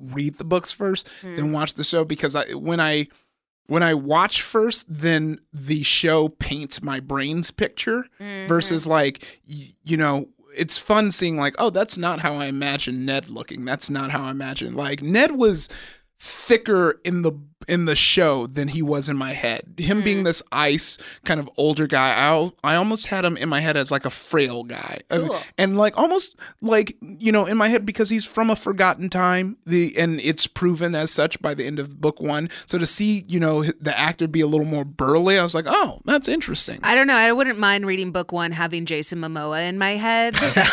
[0.00, 1.37] read the books first, Hmm.
[1.37, 3.08] then watch the show because I when I
[3.72, 8.46] when I watch first, then the show paints my brain's picture Mm-hmm.
[8.48, 10.28] versus like y- you know.
[10.54, 13.64] It's fun seeing like, oh, that's not how I imagine Ned looking.
[13.64, 14.74] That's not how I imagine.
[14.74, 15.66] Like Ned was
[16.18, 17.32] thicker in the
[17.68, 19.62] in the show than he was in my head.
[19.79, 20.05] Him Hmm.
[20.05, 23.77] being this ice kind of older guy, I I almost had him in my head
[23.77, 25.38] as like a frail guy, Cool.
[25.59, 29.57] and like almost like you know in my head because he's from a forgotten time.
[29.66, 32.48] The and it's proven as such by the end of book one.
[32.66, 35.66] So to see you know the actor be a little more burly, I was like,
[35.68, 36.81] oh, that's interesting.
[36.83, 37.14] I don't know.
[37.14, 40.37] I wouldn't mind reading book one having Jason Momoa in my head.
[40.37, 40.61] So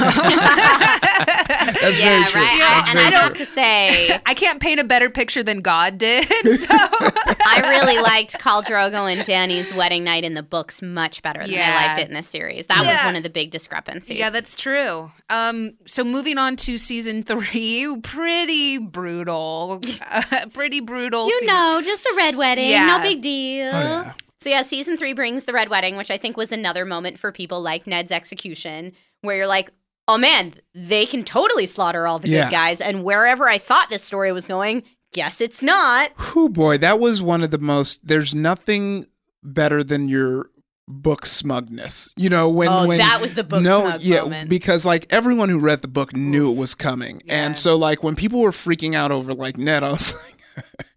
[1.81, 2.41] That's very true.
[2.41, 2.57] right.
[2.59, 5.43] That's I, and very I don't have to say, I can't paint a better picture
[5.43, 6.27] than God did.
[6.59, 6.75] So
[7.45, 11.57] I really liked Khal Drogo and Dany's wedding night in the books much better than
[11.59, 12.67] I liked it in the series.
[12.67, 14.17] That was one of the big discrepancies.
[14.17, 15.11] Yeah, that's true.
[15.29, 19.81] Um, so moving on to season three, pretty brutal,
[20.53, 21.27] pretty brutal.
[21.27, 22.85] you se- know, just the red wedding, Yeah.
[22.97, 23.67] no big deal.
[23.73, 24.13] Oh, yeah.
[24.39, 27.31] So yeah, season three brings the red wedding, which I think was another moment for
[27.31, 29.71] people like Ned's execution, where you're like,
[30.07, 32.45] oh man, they can totally slaughter all the Yeah.
[32.45, 36.11] good guys, and wherever I thought this story was going, guess it's not.
[36.33, 38.07] Whew, boy, that was one of the most.
[38.07, 39.07] There's nothing
[39.43, 40.49] better than your
[40.87, 42.09] book smugness.
[42.15, 44.49] You know when Oh, when that was the book no, smug yeah, moment.
[44.49, 47.45] because like everyone who read the book knew it was coming, Yeah.
[47.45, 50.38] and so like when people were freaking out over like Ned, I was like.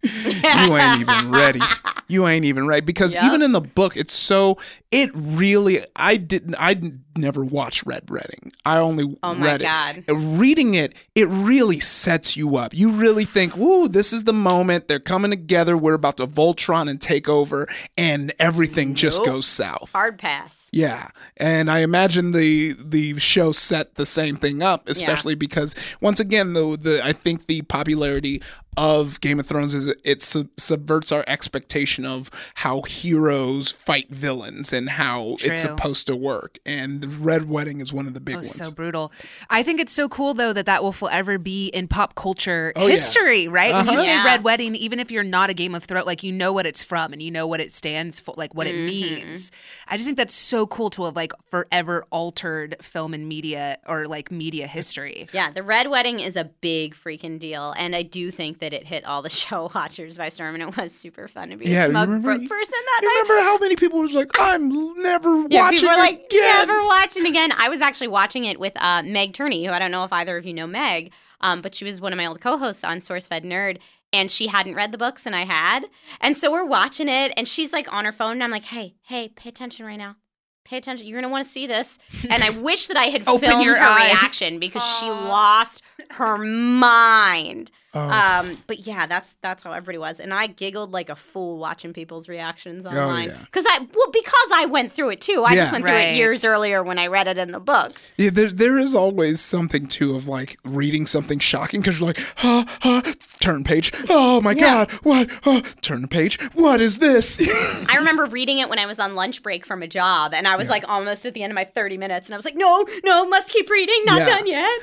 [0.03, 1.61] You ain't even ready.
[2.07, 3.23] You ain't even ready because Yep.
[3.25, 4.57] even in the book, it's so.
[4.91, 5.83] It really.
[5.95, 6.55] I didn't.
[6.59, 6.79] I
[7.15, 8.51] never watched Red Wedding.
[8.65, 9.63] I only Oh my read it.
[9.63, 10.03] God.
[10.39, 12.73] Reading it, it really sets you up.
[12.73, 14.87] You really think, "Woo, this is the moment.
[14.87, 15.75] They're coming together.
[15.77, 20.69] We're about to Voltron and take over, and everything just goes south." Hard pass.
[20.71, 26.19] Yeah, and I imagine the the show set the same thing up, especially because once
[26.19, 28.41] again, though the I think the popularity
[28.77, 34.73] of Game of Thrones is it sub- subverts our expectation of how heroes fight villains
[34.73, 35.51] and how True.
[35.51, 36.57] it's supposed to work.
[36.65, 38.55] And the Red Wedding is one of the big Oh, ones.
[38.55, 39.11] so brutal.
[39.49, 42.83] I think it's so cool though that that will forever be in pop culture Oh,
[42.83, 42.91] yeah.
[42.91, 43.73] history, right?
[43.73, 44.03] When you Uh-huh.
[44.03, 44.25] say Yeah.
[44.25, 46.81] Red Wedding, even if you're not a Game of Thrones, like you know what it's
[46.83, 49.51] from and you know what it stands for, like what it means.
[49.87, 54.07] I just think that's so cool to have like forever altered film and media or
[54.07, 55.27] like media history.
[55.33, 58.85] Yeah, the Red Wedding is a big freaking deal, and I do think that it
[58.85, 61.83] hit all the show watchers by storm, and it was super fun to be Yeah,
[61.83, 63.21] a you smug remember- broke person that You night.
[63.23, 64.69] remember how many people was like, I'm
[65.01, 66.67] never Yeah, watching people were like, again.
[66.67, 67.51] never watching again.
[67.51, 70.37] I was actually watching it with uh, Meg Turney, who I don't know if either
[70.37, 71.11] of you know Meg,
[71.41, 73.79] um, but she was one of my old co-hosts on SourceFed Nerd,
[74.13, 75.85] and she hadn't read the books, and I had,
[76.21, 78.95] and so we're watching it, and she's like on her phone, and I'm like, hey,
[79.03, 80.15] hey, pay attention right now.
[80.63, 81.05] Pay attention.
[81.07, 81.99] You're gonna want to see this.
[82.29, 84.11] And I wish that I had filmed her eyes.
[84.11, 87.69] reaction because she lost her mind.
[87.95, 87.99] Oh.
[88.09, 91.93] Um, but yeah, that's that's how everybody was, and I giggled like a fool watching
[91.93, 93.39] people's reactions online Oh, yeah.
[93.45, 95.43] because I well because I went through it too.
[95.45, 95.61] I Yeah.
[95.61, 98.09] just went through it years earlier when I read it in the books.
[98.17, 102.19] Yeah, there, there is always something too of like reading something shocking because you're like,
[102.37, 103.01] huh, huh,
[103.39, 103.91] turn page.
[104.09, 104.85] Oh my Yeah.
[104.85, 105.29] God, what?
[105.45, 106.41] Oh, turn the page.
[106.53, 107.37] What is this?
[107.89, 110.55] I remember reading it when I was on lunch break from a job, and I
[110.55, 112.85] was like almost at the end of my thirty minutes, and I was like, no,
[113.03, 114.25] no, must keep reading, not Yeah.
[114.25, 114.81] done yet.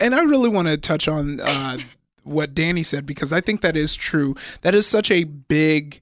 [0.00, 1.78] and I really want to touch on uh,
[2.28, 4.34] what Danny said because I think that is true.
[4.62, 6.00] That is such a big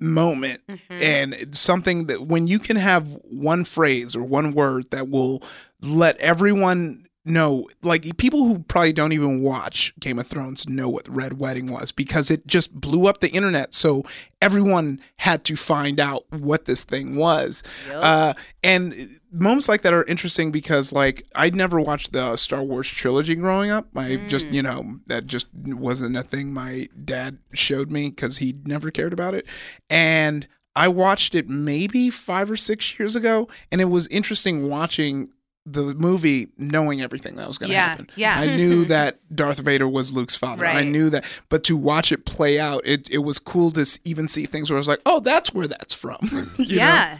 [0.00, 0.92] moment mm-hmm.
[0.92, 5.42] and it's something that when you can have one phrase or one word that will
[5.80, 11.08] let everyone know like people who probably don't even watch Game of Thrones know what
[11.08, 13.74] Red Wedding was because it just blew up the internet.
[13.74, 14.04] So
[14.40, 17.62] everyone had to find out what this thing was.
[18.00, 18.94] Uh, and
[19.30, 23.70] moments like that are interesting because like I'd never watched the Star Wars trilogy growing
[23.70, 23.88] up.
[23.96, 28.56] I just you know that just wasn't a thing my dad showed me because he
[28.64, 29.46] never cared about it.
[29.90, 35.30] And I watched it maybe five or six years ago and it was interesting watching
[35.72, 38.08] the movie knowing everything that was going to Yeah, happen.
[38.16, 38.36] yeah.
[38.38, 40.64] I knew that Darth Vader was Luke's father.
[40.66, 44.28] I knew that, but to watch it play out, it it was cool to even
[44.28, 46.18] see things where I was like, "Oh, that's where that's from."
[46.58, 46.82] You know?
[46.84, 47.18] yeah.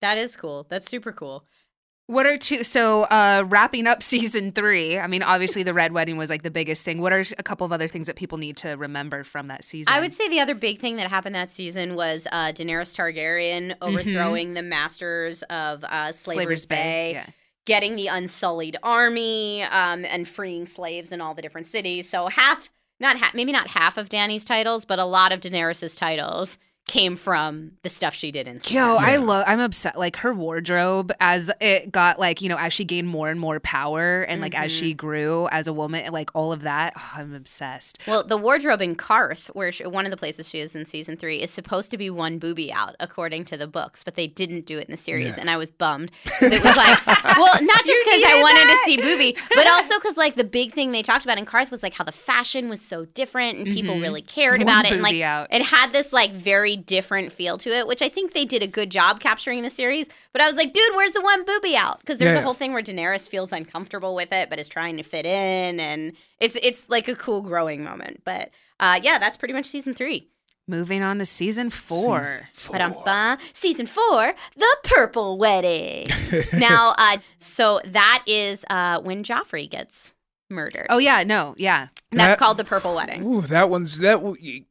[0.00, 0.66] That is cool.
[0.68, 1.44] That's super cool.
[2.06, 2.64] What are two?
[2.64, 4.98] So, uh, wrapping up season three.
[4.98, 7.02] I mean, obviously, the red wedding was like the biggest thing.
[7.02, 9.92] What are a couple of other things that people need to remember from that season?
[9.92, 13.74] I would say the other big thing that happened that season was uh, Daenerys Targaryen
[13.82, 17.26] overthrowing the masters of uh, Slaver's, Bay, Yeah.
[17.68, 22.08] Getting the Unsullied army, um, and freeing slaves in all the different cities.
[22.08, 25.94] So half, not half, maybe not half of Dany's titles, but a lot of Daenerys's
[25.94, 26.58] titles
[26.88, 29.44] came from the stuff she did in season Yo, I love.
[29.46, 29.98] I'm upset.
[29.98, 33.60] Like her wardrobe, as it got like you know, as she gained more and more
[33.60, 34.80] power, and like as Mm-hmm.
[34.84, 36.94] she grew as a woman, like all of that.
[36.96, 37.98] oh, I'm obsessed.
[38.06, 41.16] Well, the wardrobe in Qarth, where she, one of the places she is in season
[41.16, 44.66] three, is supposed to be one booby out, according to the books, but they didn't
[44.66, 45.40] do it in the series, Yeah.
[45.40, 46.10] and I was bummed.
[46.42, 47.06] It was like,
[47.38, 50.72] well, not just because I wanted to see booby, but also because like the big
[50.72, 53.66] thing they talked about in Qarth was like how the fashion was so different and
[53.66, 55.48] people really cared One about it, and like booby out.
[55.50, 58.66] it had this like very different feel to it, which I think they did a
[58.66, 60.08] good job capturing the series.
[60.32, 62.00] But I was like, dude, where's the one booby out?
[62.00, 62.44] Because there's Yeah, a yeah.
[62.44, 66.12] whole thing where Daenerys feels uncomfortable with it, but is trying to fit in, and
[66.40, 68.22] it's it's like a cool growing moment.
[68.24, 68.50] But
[68.80, 70.28] uh, yeah, that's pretty much season three.
[70.70, 72.22] Moving on to season four.
[72.24, 72.72] Season four.
[72.74, 73.38] Ba-dum-ba.
[73.54, 76.08] Season four, the Purple Wedding.
[76.58, 80.12] now, uh, so that is uh, when Joffrey gets
[80.50, 80.86] murdered.
[80.90, 81.88] Oh yeah, no, yeah.
[82.10, 83.22] And that's That- called the Purple Wedding.
[83.26, 84.22] Ooh, that one's that.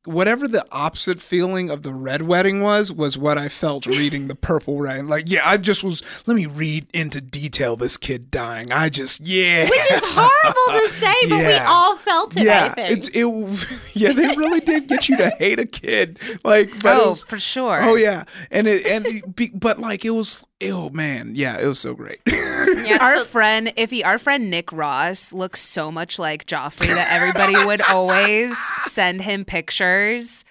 [0.05, 4.33] Whatever the opposite feeling of the red wedding was, was what I felt reading the
[4.33, 5.07] purple wedding.
[5.07, 6.01] Like, yeah, I just was.
[6.27, 8.71] Let me read into detail this kid dying.
[8.71, 12.41] I just, yeah, Which is horrible to say, but we all felt it.
[12.41, 12.97] I yeah, think.
[12.97, 13.83] it's it.
[13.97, 16.19] Yeah, they really did get you to hate a kid.
[16.43, 17.79] Like, but Oh, was- for sure.
[17.81, 20.45] Oh yeah, and it and it, be- but like it was.
[20.63, 22.19] Oh man, yeah, it was so great.
[22.27, 27.07] yeah, Our so- friend, Ify, our friend Nick Ross looks so much like Joffrey that
[27.29, 30.45] everybody would always send him pictures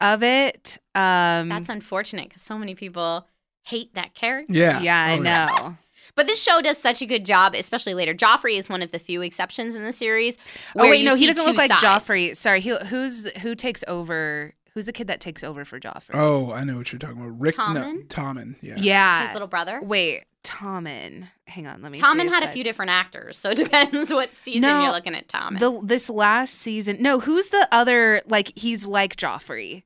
[0.00, 0.78] of it.
[0.94, 3.26] Um, that's unfortunate because so many people
[3.62, 4.52] hate that character.
[4.52, 5.76] yeah, yeah, I Oh, know.
[6.14, 8.12] But this show does such a good job, especially later.
[8.12, 10.36] Joffrey is one of the few exceptions in the series.
[10.76, 11.82] Oh wait, you no, he doesn't two look like sides.
[11.82, 12.36] Joffrey.
[12.36, 14.52] Sorry, he, who's who takes over?
[14.74, 16.14] Who's the kid that takes over for Joffrey?
[16.14, 17.38] Oh, I know what you're talking about.
[17.38, 18.06] Rick, no, Tommen?
[18.08, 18.74] Tommen, yeah.
[18.78, 19.80] yeah, His little brother.
[19.82, 21.28] Wait, Tommen.
[21.46, 21.98] Hang on, let me.
[21.98, 24.92] see Tommen if had a few different actors, so it depends what season No, you're
[24.92, 25.58] looking at Tommen.
[25.58, 26.96] The this last season.
[27.00, 28.22] No, who's the other?
[28.26, 29.82] Like he's like Joffrey.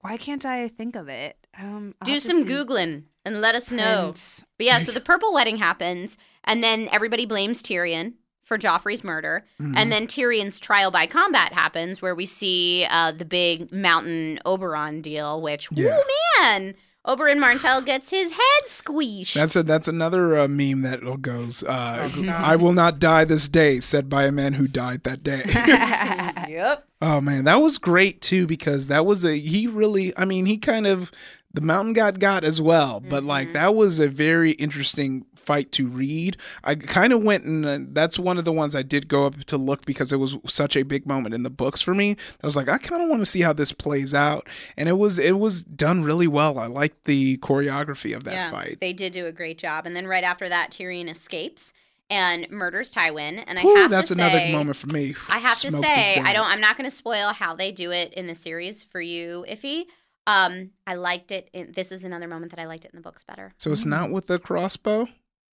[0.00, 1.36] Why can't I think of it?
[1.58, 2.44] Um, Do some see.
[2.52, 4.14] googling and let us know.
[4.56, 8.14] But yeah, so the purple wedding happens, and then everybody blames Tyrion
[8.50, 9.76] for Joffrey's murder, Mm-hmm.
[9.76, 15.00] and then Tyrion's trial by combat happens, where we see uh, the big Mountain Oberyn
[15.02, 15.40] deal.
[15.40, 15.96] Which, Yeah.
[16.00, 16.74] oh man,
[17.06, 19.36] Oberyn Martell gets his head squeezed.
[19.36, 21.62] That's a that's another uh, meme that goes.
[21.62, 25.22] Uh, Oh, I will not die this day, said by a man who died that
[25.22, 25.44] day.
[26.52, 26.86] yep.
[27.00, 30.12] oh man, that was great too because that was a he really.
[30.18, 31.12] I mean, he kind of
[31.52, 35.88] the mountain god got as well, but like that was a very interesting fight to
[35.88, 36.36] read.
[36.62, 39.44] I kind of went and uh, that's one of the ones I did go up
[39.44, 42.16] to look because it was such a big moment in the books for me.
[42.42, 44.98] I was like, I kind of want to see how this plays out, and it
[44.98, 46.58] was it was done really well.
[46.58, 48.78] I liked the choreography of that fight.
[48.80, 49.86] They did do a great job.
[49.86, 51.72] And then right after that, Tyrion escapes
[52.08, 53.42] and murders Tywin.
[53.46, 55.14] And I Ooh, have that's to another say, moment for me.
[55.28, 56.48] I have to Smoked say, I don't.
[56.48, 59.84] I'm not going to spoil how they do it in the series for you, Ify.
[60.26, 61.48] Um, I liked it.
[61.52, 63.54] In, this is another moment that I liked it in the books better.
[63.56, 65.08] So it's not with the crossbow.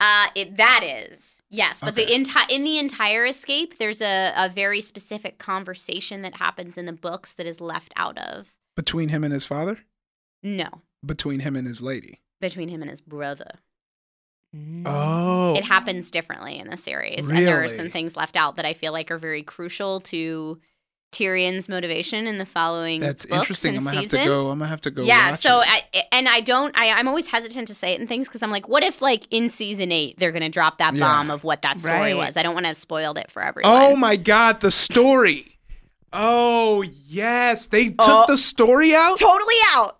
[0.01, 4.49] Uh, it that is yes, but the entire in the entire escape, there's a a
[4.49, 8.55] very specific conversation that happens in the books that is left out of.
[8.77, 9.81] between him and his father,
[10.43, 10.69] No,
[11.05, 12.21] between him and his lady.
[12.41, 13.61] between him and his brother.
[14.85, 18.65] Oh, it happens differently in the series and there are some things left out that
[18.65, 20.59] i feel like are very crucial to
[21.13, 23.71] tyrion's motivation in the following That's books interesting.
[23.71, 24.49] and I'm gonna have to go.
[24.51, 25.03] I'm gonna have to go.
[25.03, 25.67] yeah watch so it.
[25.69, 28.51] I, and i don't I, i'm always hesitant to say it in things because i'm
[28.51, 31.01] like what if like in season eight they're gonna drop that Yeah.
[31.05, 32.15] bomb of what that story Right.
[32.17, 35.57] was i don't want to have spoiled it for everyone Oh my god, the story.
[36.13, 38.25] Oh yes, they took Oh.
[38.27, 39.17] the story out.
[39.19, 39.99] totally out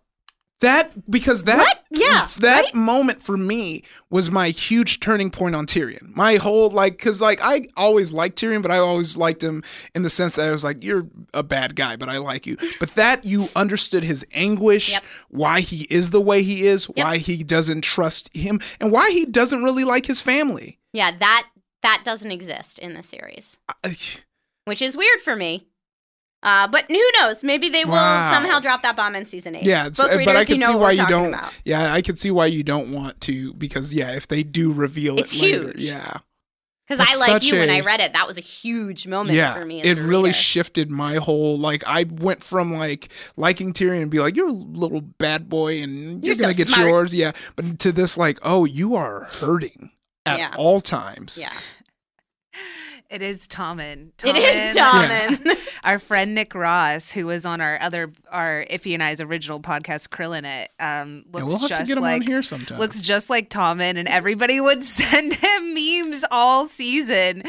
[0.61, 1.83] That because that What?
[1.91, 2.75] Yeah, that right?
[2.75, 6.15] moment for me was my huge turning point on Tyrion.
[6.15, 9.63] My whole like because like I always liked Tyrion, but I always liked him
[9.95, 12.57] in the sense that I was like, you're a bad guy, but I like you.
[12.79, 15.05] But that you understood his anguish, Yep.
[15.31, 19.25] why he is the way he is, why he doesn't trust him, and why he
[19.25, 20.79] doesn't really like his family.
[20.93, 21.47] yeah that
[21.83, 23.97] that doesn't exist in the series I-
[24.67, 25.67] which is weird for me
[26.43, 27.45] uh, but who knows?
[27.45, 28.31] Maybe they will Wow.
[28.33, 29.65] somehow drop that bomb in season eight.
[29.65, 31.35] Yeah, it's, Book but I can you know see why you don't.
[31.35, 31.53] about.
[31.65, 35.19] Yeah, I can see why you don't want to because yeah, if they do reveal
[35.19, 35.77] It's it later, huge.
[35.79, 36.19] yeah,
[36.89, 38.15] Because I like you when I read it.
[38.15, 39.83] That was a huge moment yeah, for me.
[39.83, 40.33] It a really reader.
[40.35, 41.85] shifted my whole like.
[41.87, 46.25] I went from like liking Tyrion and be like, "You're a little bad boy and
[46.25, 46.89] you're, You're gonna so get smart.
[46.89, 49.91] yours," yeah, but to this like, "Oh, you are hurting
[50.27, 50.55] at Yeah.
[50.57, 51.53] all times." yeah,
[53.11, 54.11] It is Tommen.
[54.25, 55.57] it is Tommen, Tommen.
[55.85, 60.11] Our friend Nick Ross, who was on our other our Ify and I's original podcast,
[60.11, 62.79] Krillin It, um, Yeah, looks we'll have just to get him like on here sometime.
[62.79, 67.43] looks just like Tommen, and everybody would send him memes all season.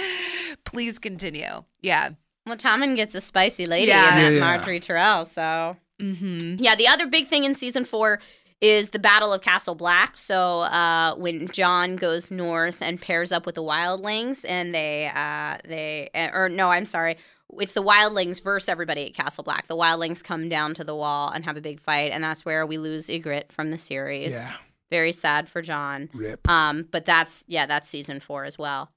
[0.66, 1.64] Please continue.
[1.82, 2.10] Yeah.
[2.48, 4.10] well, Tommen gets a spicy lady Yeah.
[4.10, 4.58] in that Yeah, yeah.
[4.66, 5.26] Margaery Tyrell.
[5.26, 6.56] So Mm-hmm.
[6.64, 8.20] yeah, the other big thing in season four
[8.62, 10.16] is the Battle of Castle Black.
[10.18, 15.58] So uh, when Jon goes north and pairs up with the Wildlings, and they uh,
[15.68, 17.18] they uh, or no, I'm sorry.
[17.60, 19.68] It's the Wildlings versus everybody at Castle Black.
[19.68, 22.66] The Wildlings come down to the wall and have a big fight, and that's where
[22.66, 24.32] we lose Ygritte from the series.
[24.32, 24.54] yeah,
[24.90, 26.10] Very sad for Jon.
[26.14, 26.48] rip.
[26.50, 28.92] Um, but that's yeah, that's season four as well.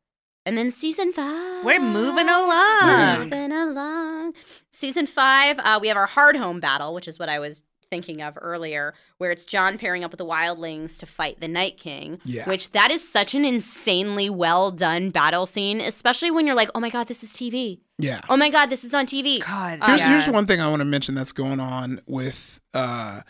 [0.46, 1.64] And then season five.
[1.64, 3.18] We're moving along.
[3.22, 4.34] Moving along.
[4.70, 7.62] Season five, uh, we have our Hardhome battle, which is what I was
[7.94, 11.78] thinking of earlier, where it's Jon pairing up with the Wildlings to fight the Night
[11.78, 12.18] King.
[12.24, 12.44] Yeah.
[12.48, 16.80] Which that is such an insanely well done battle scene, especially when you're like, oh
[16.80, 17.78] my god, this is TV.
[17.98, 18.20] yeah.
[18.28, 19.38] Oh my god, this is on TV.
[19.46, 19.78] God.
[19.80, 20.08] Um, Here's yeah.
[20.08, 23.20] here's one thing I want to mention that's going on with uh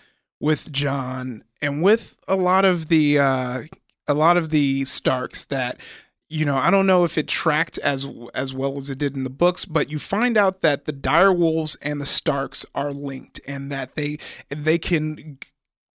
[0.40, 3.62] with Jon and with a lot of the uh
[4.08, 5.76] a lot of the Starks that
[6.34, 9.22] you know, I don't know if it tracked as as well as it did in
[9.22, 13.70] the books, but you find out that the direwolves and the Starks are linked and
[13.70, 14.18] that they
[14.50, 15.38] they can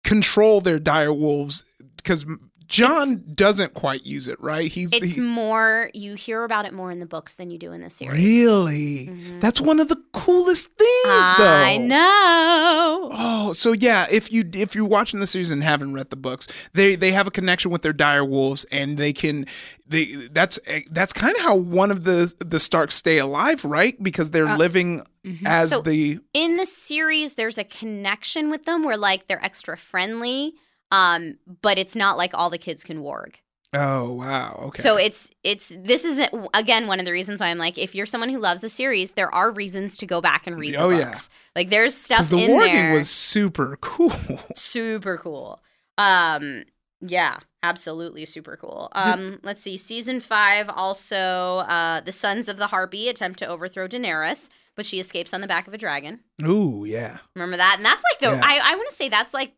[0.02, 1.62] control their direwolves
[1.96, 2.26] because
[2.74, 4.70] Jon doesn't quite use it, right?
[4.70, 7.72] He's It's he- more you hear about it more in the books than you do
[7.72, 8.14] in the series.
[8.14, 9.38] really mm-hmm.
[9.40, 11.62] that's one of the coolest things though.
[11.62, 13.10] I know.
[13.12, 16.48] Oh, so yeah, if you if you're watching the series and haven't read the books,
[16.72, 19.46] they they have a connection with their dire wolves, and they can
[19.86, 24.00] they that's eh, that's kind of how one of the the Starks stay alive, right?
[24.02, 25.46] Because they're uh, living mm-hmm.
[25.46, 29.76] as So- the in the series there's a connection with them where like they're extra
[29.76, 30.54] friendly
[30.90, 33.36] um but it's not like all the kids can warg
[33.76, 34.56] oh wow.
[34.68, 34.80] Okay.
[34.82, 36.20] So it's it's this is
[36.54, 39.12] again one of the reasons why i'm like if you're someone who loves the series
[39.12, 41.14] there are reasons to go back and read the Oh, yeah.
[41.56, 44.12] like there's stuff the in warging there was super cool.
[44.54, 45.60] super cool.
[45.98, 46.64] Um
[47.00, 48.90] yeah absolutely super cool.
[48.94, 49.76] Um let's see.
[49.76, 54.98] Season five also uh the sons of the harpy attempt to overthrow daenerys but she
[55.00, 56.20] escapes on the back of a dragon.
[56.42, 57.74] Ooh yeah, Remember that?
[57.78, 58.42] And that's like the Yeah.
[58.44, 59.52] I, I want to say that's like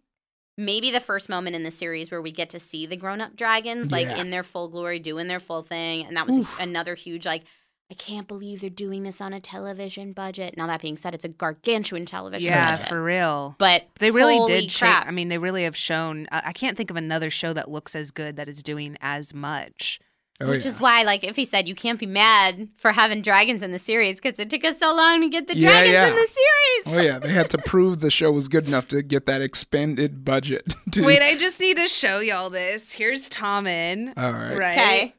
[0.56, 3.36] maybe the first moment in the series where we get to see the grown up
[3.36, 4.20] dragons like Yeah.
[4.20, 7.42] in their full glory, doing their full thing, and that was another huge like.
[7.88, 10.56] I can't believe they're doing this on a television budget.
[10.56, 12.88] Now that being said, it's a gargantuan television Yeah, budget.
[12.88, 13.54] for real.
[13.58, 14.88] but They really did shape.
[14.88, 15.06] crap.
[15.06, 16.26] I mean, they really have shown.
[16.32, 20.00] I can't think of another show that looks as good that is doing as much.
[20.38, 20.70] Oh, Which yeah.
[20.72, 23.78] is why, like, if he said you can't be mad for having dragons in the
[23.78, 26.08] series because it took us so long to get the Yeah, dragons yeah.
[26.08, 26.98] in the series.
[26.98, 30.24] Oh yeah, they had to prove the show was good enough to get that expanded
[30.24, 30.74] budget.
[30.92, 32.92] To, Wait, I just need to show y'all this.
[32.92, 34.12] Here's Tommen.
[34.16, 34.56] All right.
[34.56, 34.72] Right.
[34.72, 35.14] Okay.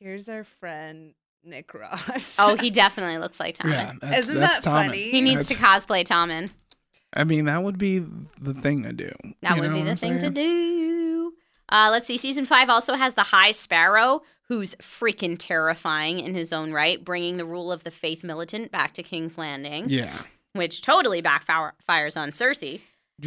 [0.00, 2.36] Here's our friend Nick Ross.
[2.38, 3.70] Oh, he definitely looks like Tommen.
[3.72, 4.86] Yeah, that's, Isn't that's that Tommen.
[4.86, 5.10] funny?
[5.10, 6.50] He needs to cosplay Tommen.
[7.14, 9.10] I mean, that would be the thing to do.
[9.42, 11.32] That You would be the I'm thing to do.
[11.70, 12.16] Uh, let's see.
[12.18, 17.36] Season five also has the High Sparrow, who's freaking terrifying in his own right, bringing
[17.36, 20.22] the rule of the faith militant back to King's Landing, Yeah.
[20.54, 22.80] which totally backfires on Cersei.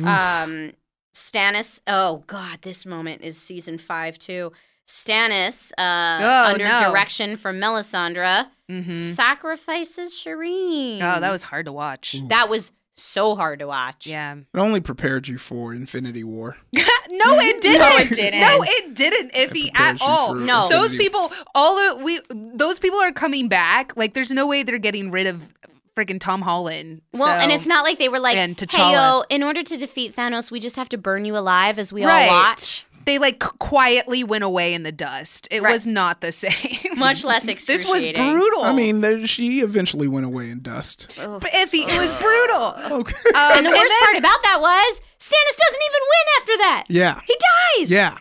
[0.03, 0.71] Um,
[1.15, 1.81] Stannis.
[1.87, 4.51] Oh God, this moment is season five too.
[4.87, 6.89] Stannis, uh, Oh, under no.
[6.89, 9.13] direction from Melisandre, Mhm.
[9.13, 10.95] sacrifices Shireen.
[11.01, 12.15] Oh, that was hard to watch.
[12.29, 14.05] that was so hard to watch.
[14.07, 14.35] Yeah.
[14.35, 16.57] It only prepared you for Infinity War.
[16.73, 17.79] no, it didn't.
[17.79, 18.39] No, it didn't.
[18.41, 19.33] No, it didn't.
[19.33, 20.29] Ify prepares at all.
[20.33, 20.69] for No.
[20.69, 23.95] those people, all the we, those people are coming back.
[23.97, 25.53] Like, there's no way they're getting rid of
[25.95, 27.01] freaking Tom Holland.
[27.13, 30.15] Well, and it's not like they were like, And "Hey, yo, in order to defeat
[30.15, 32.29] Thanos, we just have to burn you alive as we right.
[32.29, 35.47] all watch." They like quietly went away in the dust.
[35.51, 35.71] It Right.
[35.73, 36.97] was not the same.
[36.97, 38.61] Much less this was brutal.
[38.63, 41.13] I mean, there, she eventually went away in dust.
[41.17, 42.97] but Ify, it was brutal.
[43.01, 43.29] Okay.
[43.35, 46.83] Um, And the worst then- part about that was Stannis doesn't even win after that.
[46.89, 47.21] yeah.
[47.27, 47.35] He
[47.79, 47.91] dies.
[47.91, 48.17] Yeah.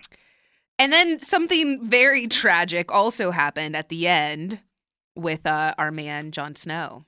[0.78, 4.60] And then something very tragic also happened at the end
[5.14, 7.04] with uh, our man Jon Snow.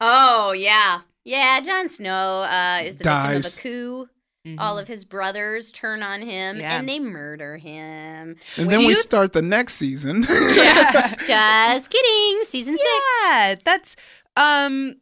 [0.00, 1.60] Oh yeah, yeah.
[1.60, 3.54] Jon Snow uh, is the Dies.
[3.56, 4.08] victim of a coup.
[4.58, 6.78] All of his brothers turn on him Yeah.
[6.78, 8.36] and they murder him.
[8.56, 10.22] And Do then we you- start the next season.
[11.26, 12.40] Just kidding.
[12.44, 12.90] Season six.
[13.24, 13.96] Yeah, that's
[14.36, 14.96] um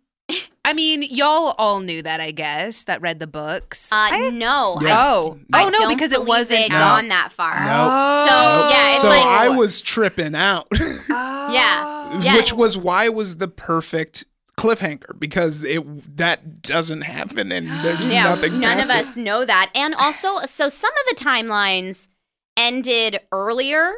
[0.64, 3.92] I mean, y'all all knew that, I guess, that read the books.
[3.92, 4.78] Uh, I- no.
[4.80, 4.98] Yeah.
[4.98, 5.38] I, Oh.
[5.52, 7.52] I Oh, no, don't because it wasn't they'd gone that far.
[7.54, 8.28] Nope.
[8.28, 10.66] So yeah, it's so like I was tripping out,
[11.10, 12.34] yeah, yeah.
[12.36, 14.24] which was why it was the perfect
[14.64, 18.60] cliffhanger because it that doesn't happen and there's yeah, nothing.
[18.60, 19.70] none of us know that.
[19.74, 22.08] And also, so some of the timelines
[22.56, 23.92] ended earlier.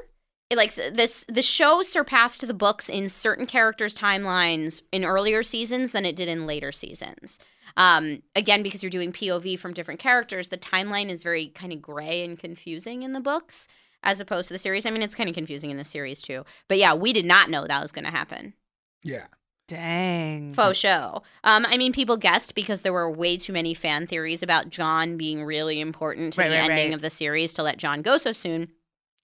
[0.48, 5.92] It, like this, the show surpassed the books in certain characters' timelines in earlier seasons
[5.92, 7.38] than it did in later seasons.
[7.76, 11.82] Um, again, because you're doing POV from different characters, the timeline is very kind of
[11.82, 13.68] gray and confusing in the books
[14.02, 14.86] as opposed to the series.
[14.86, 16.44] I mean, it's kind of confusing in the series too.
[16.68, 18.54] But yeah, we did not know that was going to happen.
[19.02, 19.26] Yeah.
[19.68, 20.54] Dang.
[20.54, 21.22] Faux show.
[21.42, 25.16] Um, I mean, people guessed because there were way too many fan theories about Jon
[25.16, 26.94] being really important to Right, the right, ending right.
[26.94, 28.68] of the series to let Jon go so soon.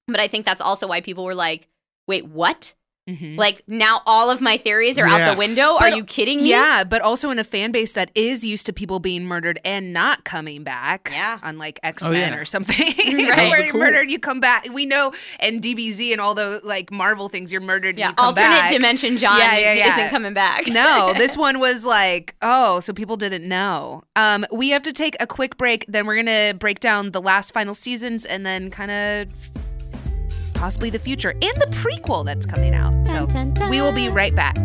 [0.09, 1.69] But I think that's also why people were like,
[2.09, 2.75] "Wait, what?
[3.11, 3.37] Mhm.
[3.37, 5.77] Like now all of my theories are out the window?
[5.77, 8.73] Are you kidding me?" Yeah, but also in a fan base that is used to
[8.73, 11.09] people being murdered and not coming back.
[11.13, 11.41] Yeah.
[11.43, 12.39] Unlike X Men yeah.
[12.39, 12.93] or something.
[13.33, 13.51] Right.
[13.51, 13.81] Where you're cool.
[13.81, 14.67] murdered, you come back.
[14.73, 18.17] We know, and DBZ and all the like Marvel things, you're murdered, Yeah, and you
[18.17, 18.71] come alternate back.
[18.73, 19.97] dimension Jon Yeah, yeah, yeah.
[19.97, 20.67] isn't coming back.
[20.69, 24.03] no, this one was like, oh, so people didn't know.
[24.17, 25.85] Um, we have to take a quick break.
[25.89, 29.29] Then we're gonna break down the last final seasons and then kind of
[30.63, 32.93] possibly the future and the prequel that's coming out.
[33.09, 33.69] So Dun, dun, dun.
[33.69, 34.57] we will be right back.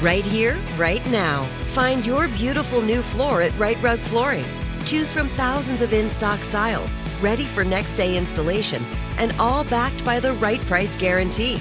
[0.00, 1.44] Right here, right now.
[1.78, 4.44] Find your beautiful new floor at Rite Rug Flooring.
[4.84, 8.82] Choose from thousands of in stock styles, ready for next day installation,
[9.18, 11.58] and all backed by the right price guarantee.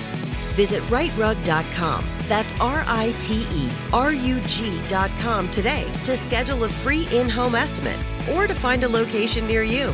[0.57, 2.03] Visit riterug.com.
[2.27, 7.53] That's R I T E R U G.com today to schedule a free in home
[7.53, 7.99] estimate
[8.33, 9.93] or to find a location near you.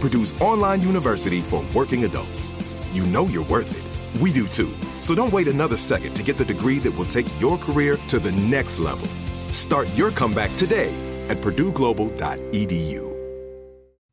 [0.00, 2.50] Purdue's online university for working adults.
[2.92, 4.20] you know you're worth it.
[4.20, 4.72] We do too.
[5.00, 8.18] So don't wait another second to get the degree that will take your career to
[8.18, 9.06] the next level.
[9.52, 10.92] Start your comeback today
[11.28, 13.08] at purdueglobal.edu.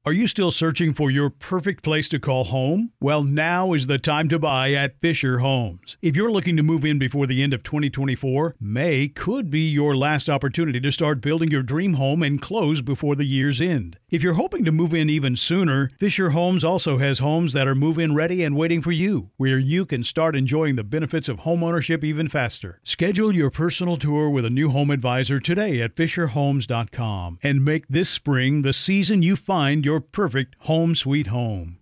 [0.06, 2.94] Are you still searching for your perfect place to call home?
[3.02, 5.98] Well, now is the time to buy at Fisher Homes.
[6.02, 9.98] If you're looking to move in before the end of 2024, May could be your
[9.98, 13.98] last opportunity to start building your dream home and close before the year's end.
[14.10, 17.76] If you're hoping to move in even sooner, Fisher Homes also has homes that are
[17.76, 21.39] move in ready and waiting for you, where you can start enjoying the benefits of
[21.39, 22.80] homeownership even faster.
[22.86, 28.10] Schedule your personal tour with a new home advisor today at FisherHomes.com and make this
[28.10, 31.80] spring the season you find your perfect home sweet home.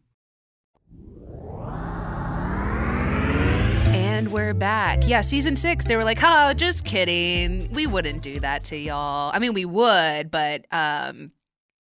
[3.93, 5.07] And we're back.
[5.07, 7.71] Yeah, season six, they were like, oh, just kidding.
[7.71, 9.29] We wouldn't do that to y'all.
[9.31, 11.31] I mean, we would, but um,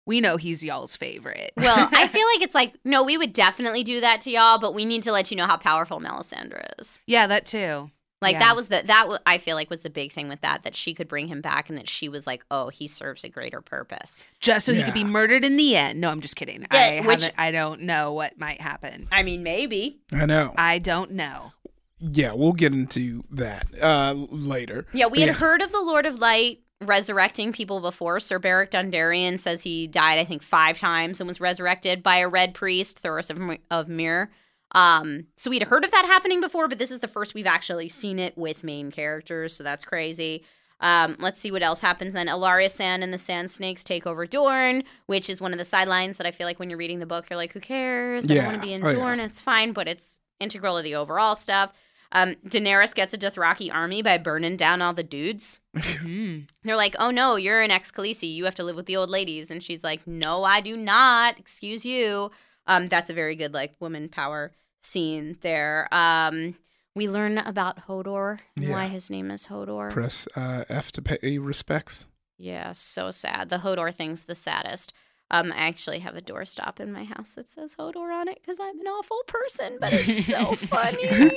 [0.06, 1.52] we know he's y'all's favorite.
[1.56, 4.74] Well, I feel like it's like, no, we would definitely do that to y'all, but
[4.74, 6.98] we need to let you know how powerful Melisandre is.
[7.06, 7.90] yeah, that too.
[8.20, 8.38] Like Yeah.
[8.40, 10.76] that was the that wa- I feel like was the big thing with that that
[10.76, 13.60] she could bring him back and that she was like, oh, he serves a greater
[13.60, 14.22] purpose.
[14.38, 16.00] Just so he could be murdered in the end.
[16.00, 16.64] No, I'm just kidding.
[16.72, 19.08] Yeah, I which- I don't know what might happen.
[19.10, 20.02] I mean, maybe.
[20.14, 20.54] I know.
[20.56, 21.52] I don't know.
[21.98, 24.86] Yeah, we'll get into that uh, later.
[24.92, 28.20] Yeah, we But had heard of the Lord of Light resurrecting people before.
[28.20, 32.28] Sir Beric Dondarrion says he died, I think, five times and was resurrected by a
[32.28, 34.30] red priest, Thoros of, of Myr.
[34.74, 37.88] Um, so we'd heard of that happening before, but this is the first we've actually
[37.88, 40.44] seen it with main characters, so that's crazy.
[40.80, 42.26] Um, let's see what else happens then.
[42.26, 46.16] Ellaria Sand and the Sand Snakes take over Dorne, which is one of the sidelines
[46.16, 48.24] that I feel like when you're reading the book, you're like, who cares?
[48.24, 48.46] I don't Yeah.
[48.48, 48.94] want to be in Oh, yeah.
[48.94, 49.20] Dorne.
[49.20, 51.72] It's fine, but it's integral to the overall stuff.
[52.12, 55.60] Um, Daenerys gets a Dothraki army by burning down all the dudes.
[55.74, 58.32] They're like, oh no, you're an ex Khaleesi.
[58.32, 59.50] You have to live with the old ladies.
[59.50, 61.38] And she's like, no, I do not.
[61.38, 62.30] Excuse you.
[62.66, 64.52] Um, that's a very good, like, woman power
[64.82, 65.88] scene there.
[65.90, 66.56] Um,
[66.94, 69.90] we learn about Hodor and why his name is Hodor.
[69.90, 72.06] Press uh, F to pay respects.
[72.36, 73.48] Yeah, so sad.
[73.48, 74.92] The Hodor thing's the saddest.
[75.32, 78.58] Um, I actually have a doorstop in my house that says Hodor on it because
[78.60, 81.30] I'm an awful person, but it's so funny.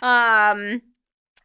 [0.00, 0.82] Um,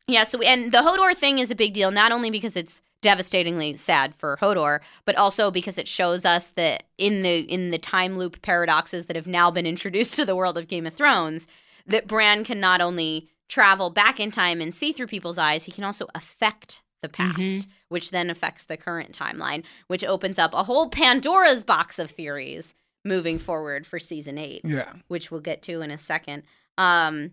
[0.07, 2.81] yeah, so we, and the Hodor thing is a big deal, not only because it's
[3.01, 7.77] devastatingly sad for Hodor, but also because it shows us that in the in the
[7.77, 11.47] time loop paradoxes that have now been introduced to the world of Game of Thrones,
[11.85, 15.71] that Bran can not only travel back in time and see through people's eyes, he
[15.71, 20.63] can also affect the past, which then affects the current timeline, which opens up a
[20.63, 22.73] whole Pandora's box of theories
[23.05, 24.91] moving forward for season eight Yeah.
[25.07, 26.43] which we'll get to in a second.
[26.77, 27.31] Um,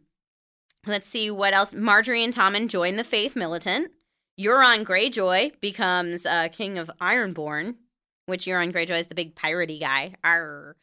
[0.86, 1.72] let's see what else.
[1.72, 3.90] Margaery and Tommen join the Faith Militant.
[4.40, 7.76] Euron Greyjoy becomes uh, king of Ironborn,
[8.26, 10.14] which Euron Greyjoy is the big piratey guy.
[10.24, 10.76] Arr.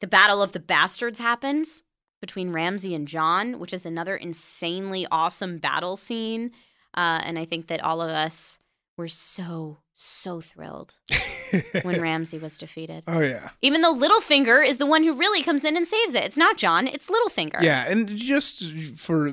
[0.00, 1.82] The Battle of the Bastards happens
[2.20, 6.50] between Ramsay and Jon, which is another insanely awesome battle scene.
[6.96, 8.58] Uh, and I think that all of us
[8.98, 10.96] were so, so thrilled
[11.82, 13.04] when Ramsay was defeated.
[13.06, 13.50] Oh yeah.
[13.62, 16.24] Even though Littlefinger is the one who really comes in and saves it.
[16.24, 17.62] It's not Jon, it's Littlefinger.
[17.62, 19.32] Yeah, and just for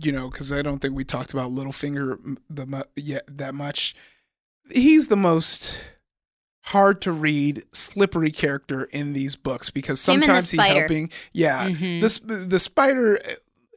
[0.00, 3.94] you know, because I don't think we talked about Littlefinger the yet that much.
[4.70, 5.74] He's the most
[6.64, 11.10] hard to read, slippery character in these books because Him and the sometimes he's helping.
[11.32, 12.00] Yeah, mm-hmm.
[12.00, 13.18] the sp- the spider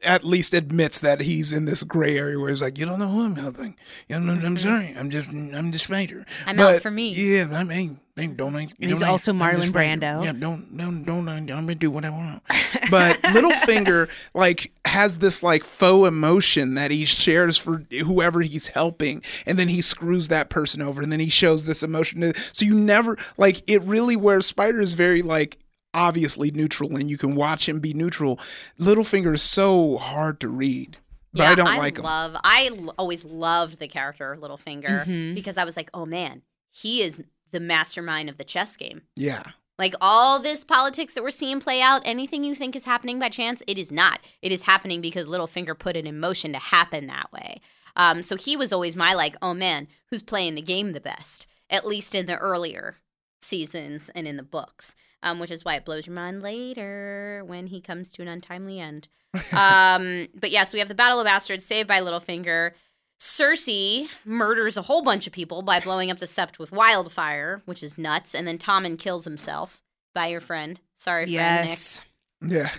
[0.02, 3.08] at least admits that he's in this gray area where he's like, you don't know
[3.08, 3.76] who I'm helping.
[4.08, 4.32] You don't know.
[4.32, 4.56] I'm mm-hmm.
[4.56, 4.94] sorry.
[4.96, 6.26] I'm just I'm the spider.
[6.46, 7.12] I'm out for me.
[7.12, 8.54] Yeah, I mean, don't.
[8.54, 9.70] I, And he's don't also Marlon.
[9.70, 10.24] Brando.
[10.24, 11.28] Yeah, don't don't don't.
[11.28, 12.42] I'm gonna do what I want.
[12.90, 19.22] But Littlefinger like has this like faux emotion that he shares for whoever he's helping,
[19.46, 22.20] and then he screws that person over, and then he shows this emotion.
[22.20, 23.80] To, so you never like it.
[23.82, 25.58] Really, where Spider is very like
[25.94, 28.38] obviously neutral, and you can watch him be neutral.
[28.78, 30.96] Littlefinger is so hard to read.
[31.32, 32.04] But Yeah, I don't like him.
[32.04, 35.34] love I l- always loved the character Littlefinger Mm-hmm.
[35.34, 37.22] because I was like, oh man, he is
[37.52, 39.02] the mastermind of the chess game.
[39.16, 39.42] Yeah.
[39.78, 43.30] Like all this politics that we're seeing play out, anything you think is happening by
[43.30, 44.20] chance, it is not.
[44.42, 47.60] It is happening because Littlefinger put it in motion to happen that way.
[47.96, 51.46] Um, so he was always my like, oh man, who's playing the game the best?
[51.70, 52.96] At least in the earlier
[53.40, 57.68] seasons and in the books, um, which is why it blows your mind later when
[57.68, 59.08] he comes to an untimely end.
[59.52, 62.72] um, but yeah, so we have the Battle of Bastards saved by Littlefinger.
[63.18, 67.82] Cersei murders a whole bunch of people by blowing up the sept with wildfire, which
[67.82, 69.80] is nuts, and then Tommen kills himself
[70.12, 70.80] by your friend.
[70.96, 72.02] Sorry, friend Yes.
[72.44, 72.70] Yeah.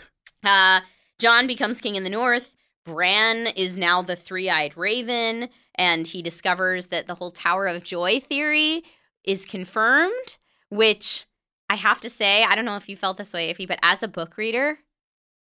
[0.43, 0.81] Uh,
[1.17, 2.55] Jon becomes king in the north.
[2.85, 8.19] Bran is now the three-eyed raven, and he discovers that the whole Tower of Joy
[8.19, 8.83] theory
[9.23, 10.37] is confirmed.
[10.69, 11.25] Which
[11.73, 14.03] I have to say, I don't know if you felt this way, Ify, but as
[14.03, 14.77] a book reader,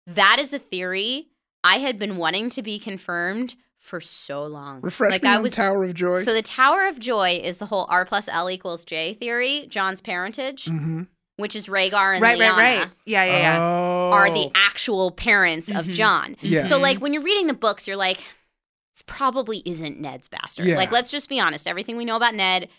[0.07, 1.28] that is a theory
[1.63, 4.82] I had been wanting to be confirmed for so long.
[4.82, 6.15] Refresh like me I on was Tower of Joy.
[6.22, 10.01] So the Tower of Joy is the whole R plus L equals J theory, Jon's
[10.01, 11.03] parentage, mm-hmm.
[11.36, 12.89] which is Rhaegar and Right, right, Lyanna right.
[13.05, 13.57] Yeah, yeah, yeah.
[13.59, 14.09] Oh.
[14.11, 16.36] are the actual parents of Jon.
[16.41, 16.63] Yeah.
[16.63, 18.18] So like when you're reading the books, you're like,
[18.95, 20.65] this probably isn't Ned's bastard.
[20.65, 20.78] Yeah.
[20.78, 21.68] Like let's just be honest.
[21.68, 22.70] Everything we know about Ned,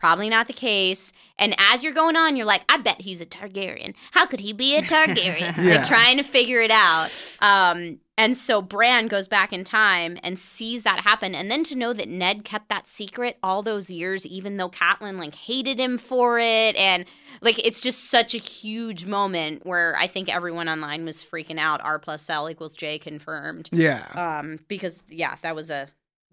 [0.00, 1.12] probably not the case.
[1.38, 3.94] And as you're going on, you're like, I bet he's a Targaryen.
[4.12, 5.56] How could he be a Targaryen?
[5.60, 5.76] Yeah.
[5.76, 7.08] Like trying to figure it out.
[7.42, 11.34] Um, and so Bran goes back in time and sees that happen.
[11.34, 15.18] And then to know that Ned kept that secret all those years, even though Catelyn
[15.18, 16.76] like hated him for it.
[16.76, 17.04] And
[17.42, 21.82] like it's just such a huge moment where I think everyone online was freaking out.
[21.84, 23.68] R plus L equals J confirmed.
[23.72, 24.04] Yeah.
[24.14, 25.88] Um, because yeah, that was a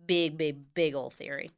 [0.06, 1.52] big, big, big old theory.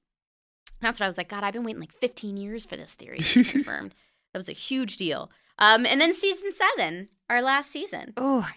[0.82, 3.20] That's what I was like, God, I've been waiting like 15 years for this theory
[3.20, 3.94] to be confirmed.
[4.34, 5.32] That was a huge deal.
[5.58, 8.14] Um, and then season seven, our last season.
[8.16, 8.48] Oh,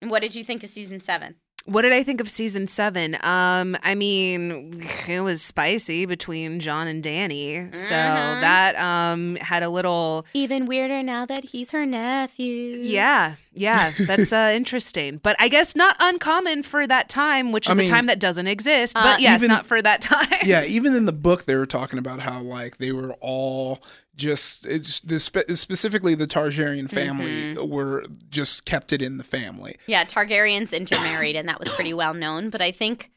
[0.00, 1.36] And what did you think of season seven?
[1.66, 3.16] What did I think of season seven?
[3.22, 8.40] Um, I mean, it was spicy between Jon and Dany, so Mhm.
[8.40, 10.24] that um had a little.
[10.32, 12.76] Even weirder now that he's her nephew.
[12.80, 15.18] Yeah, yeah, that's uh, interesting.
[15.22, 18.20] But I guess not uncommon for that time, which I is mean- a time that
[18.20, 18.96] doesn't exist.
[18.96, 20.28] Uh, but yes, even- not for that time.
[20.44, 23.82] yeah, even in the book, they were talking about how like they were all
[24.16, 27.68] just it's the spe- specifically the Targaryen family Mm-hmm.
[27.70, 29.76] were just kept it in the family.
[29.86, 32.50] Yeah, Targaryens intermarried, and that was pretty well known.
[32.50, 33.10] But I think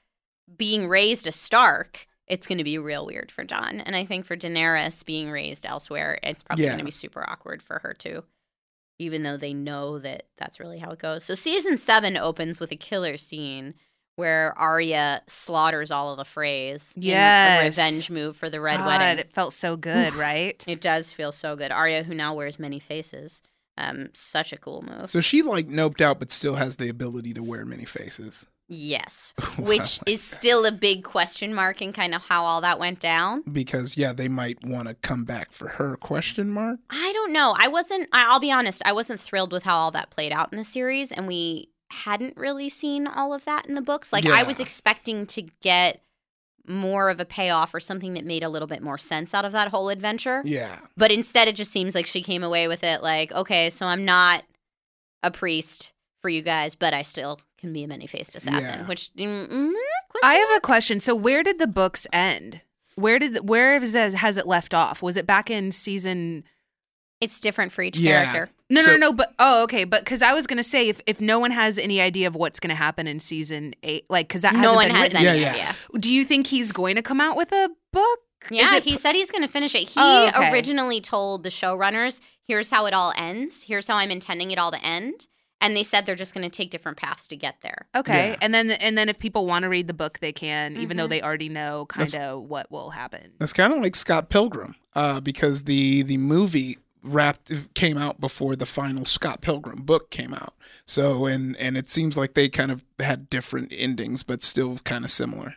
[0.58, 3.80] being raised a Stark, it's going to be real weird for Jon.
[3.80, 6.72] And I think for Daenerys being raised elsewhere, it's probably Yeah.
[6.72, 8.24] going to be super awkward for her too,
[9.00, 11.24] even though they know that that's really how it goes.
[11.24, 13.74] So season seven opens with a killer scene
[14.20, 16.96] where Arya slaughters all of the Freys.
[16.96, 17.62] in Yes.
[17.80, 19.20] a revenge move for the Red God, Wedding.
[19.20, 20.64] it felt so good, right?
[20.68, 21.72] It does feel so good.
[21.72, 23.42] Arya, who now wears many faces,
[23.78, 25.10] um, such a cool move.
[25.10, 28.46] So she like noped out, but still has the ability to wear many faces.
[28.72, 33.00] Yes, which is still a big question mark in kind of how all that went
[33.00, 33.42] down.
[33.52, 36.80] Because yeah, they might want to come back for her question mark.
[36.92, 37.56] I don't know.
[37.58, 38.10] I wasn't.
[38.14, 38.84] I'll be honest.
[38.86, 42.38] I wasn't thrilled with how all that played out in the series, and we hadn't
[42.38, 44.14] really seen all of that in the books.
[44.14, 46.02] Like I was expecting to get
[46.68, 49.52] more of a payoff or something that made a little bit more sense out of
[49.52, 50.42] that whole adventure.
[50.46, 50.80] Yeah.
[50.96, 54.06] But instead, it just seems like she came away with it like, okay, so I'm
[54.06, 54.44] not
[55.24, 58.82] a priest for you guys, but I still can be a many faced assassin.
[58.82, 58.86] Yeah.
[58.86, 59.72] Which mm, mm,
[60.24, 61.00] I have a question.
[61.00, 62.62] So where did the books end?
[62.96, 65.02] Where did where is it, has it left off?
[65.02, 66.44] Was it back in season?
[67.22, 68.32] It's different for each Yeah.
[68.32, 68.54] character.
[68.70, 69.14] No, So- no, no.
[69.14, 69.84] But oh, okay.
[69.84, 72.60] But because I was gonna say if if no one has any idea of what's
[72.60, 75.40] gonna happen in season eight, like because that No hasn't one been has written any
[75.42, 75.74] Yeah, yeah.
[75.94, 76.00] idea.
[76.00, 78.20] Do you think he's going to come out with a book?
[78.50, 79.80] Yeah, it he said he's going to finish it.
[79.90, 80.52] He Oh, okay.
[80.52, 83.64] originally told the showrunners, "Here's how it all ends.
[83.64, 85.28] Here's how I'm intending it all to end."
[85.62, 87.88] And they said they're just going to take different paths to get there.
[87.94, 88.36] Okay, Yeah.
[88.42, 90.98] and then and then if people want to read the book, they can, even Mm-hmm.
[90.98, 93.32] though they already know kind of what will happen.
[93.40, 98.56] That's kind of like Scott Pilgrim, uh, because the the movie wrapped came out before
[98.56, 100.54] the final Scott Pilgrim book came out.
[100.86, 105.06] So and and it seems like they kind of had different endings, but still kind
[105.06, 105.56] of similar.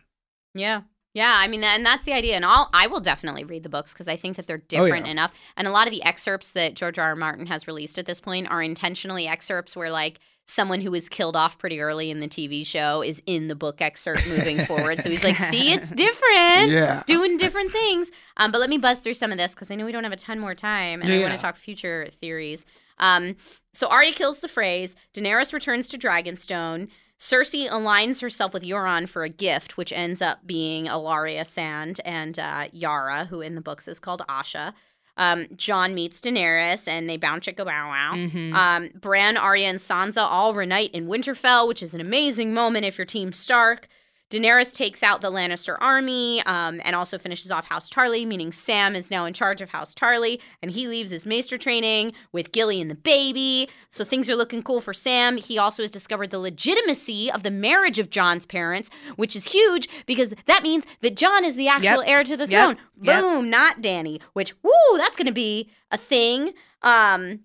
[0.54, 0.82] Yeah.
[1.14, 2.36] Yeah, I mean, and that's the idea.
[2.36, 4.84] And I'll, I will definitely read the books because I think that they're Oh, yeah.
[4.84, 5.34] different enough.
[5.58, 7.08] And a lot of the excerpts that George R.
[7.08, 7.16] R.
[7.16, 11.36] Martin has released at this point are intentionally excerpts where, like, someone who was killed
[11.36, 15.00] off pretty early in the TV show is in the book excerpt moving forward.
[15.00, 16.70] So he's like, see, it's different.
[16.70, 17.02] Yeah.
[17.06, 18.10] Doing different things.
[18.36, 20.12] Um, but let me buzz through some of this because I know we don't have
[20.12, 22.64] a ton more time and I want to talk future theories.
[22.98, 23.36] Um,
[23.72, 26.88] so Arya kills the Freys, Daenerys returns to Dragonstone.
[27.18, 32.36] Cersei aligns herself with Euron for a gift, which ends up being Ellaria Sand and
[32.38, 34.74] uh, Yara, who in the books is called Asha.
[35.16, 38.12] Um, Jon meets Daenerys, and they bounce chicka bow wow.
[38.14, 38.54] Mm-hmm.
[38.54, 42.98] Um, Bran, Arya, and Sansa all reunite in Winterfell, which is an amazing moment if
[42.98, 43.88] you're Team Stark.
[44.32, 48.96] Daenerys takes out the Lannister army um, and also finishes off House Tarly, meaning Sam
[48.96, 52.80] is now in charge of House Tarly, and he leaves his maester training with Gilly
[52.80, 53.68] and the baby.
[53.90, 55.36] So things are looking cool for Sam.
[55.36, 59.88] He also has discovered the legitimacy of the marriage of Jon's parents, which is huge
[60.06, 62.08] because that means that Jon is the actual Yep.
[62.08, 62.64] heir to the Yep.
[62.64, 62.76] throne.
[63.02, 63.20] Yep.
[63.20, 64.20] Boom, not Dany.
[64.32, 66.54] Which, woo, that's going to be a thing.
[66.82, 67.40] Um,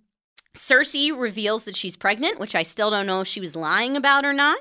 [0.57, 4.25] Cersei reveals that she's pregnant, which I still don't know if she was lying about
[4.25, 4.59] or not.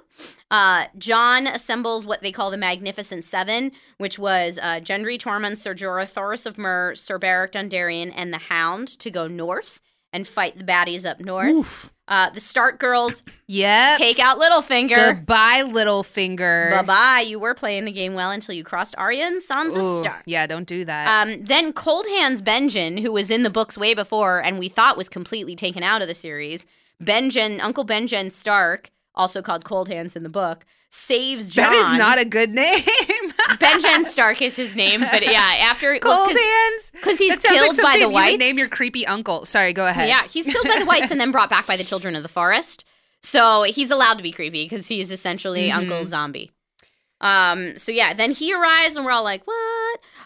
[0.50, 5.74] Uh, Jon assembles what they call the Magnificent Seven, which was uh, Gendry, Tormund, Ser
[5.74, 9.80] Jorah, Thoros of Myr, Sir Beric Dondarrion, and the Hound to go north
[10.12, 11.90] and fight the baddies up north.
[12.08, 14.94] Uh, the Stark girls yeah, take out Littlefinger.
[14.94, 16.70] Goodbye, Littlefinger.
[16.70, 17.24] Bye bye.
[17.26, 20.22] You were playing the game well until you crossed Arya and Sansa Ooh, Stark.
[20.24, 21.26] Yeah, don't do that.
[21.26, 24.96] Um, then Cold Hands Benjen, who was in the books way before and we thought
[24.96, 26.64] was completely taken out of the series,
[27.02, 30.64] Benjen, Uncle Benjen Stark, also called Cold Hands in the book,
[30.96, 31.70] saves Jon.
[31.70, 32.80] That is not a good name.
[33.60, 36.90] Benjen Stark is his name, but yeah, after Cold hands.
[36.92, 38.38] because he's killed like by the you whites.
[38.38, 39.44] Name your creepy uncle.
[39.44, 40.08] Sorry, go ahead.
[40.08, 42.28] Yeah, he's killed by the whites and then brought back by the children of the
[42.28, 42.84] forest.
[43.22, 45.78] So he's allowed to be creepy because he's essentially Mm-hmm.
[45.78, 46.50] Uncle Zombie.
[47.20, 49.54] Um, so yeah, then he arrives and we're all like, what?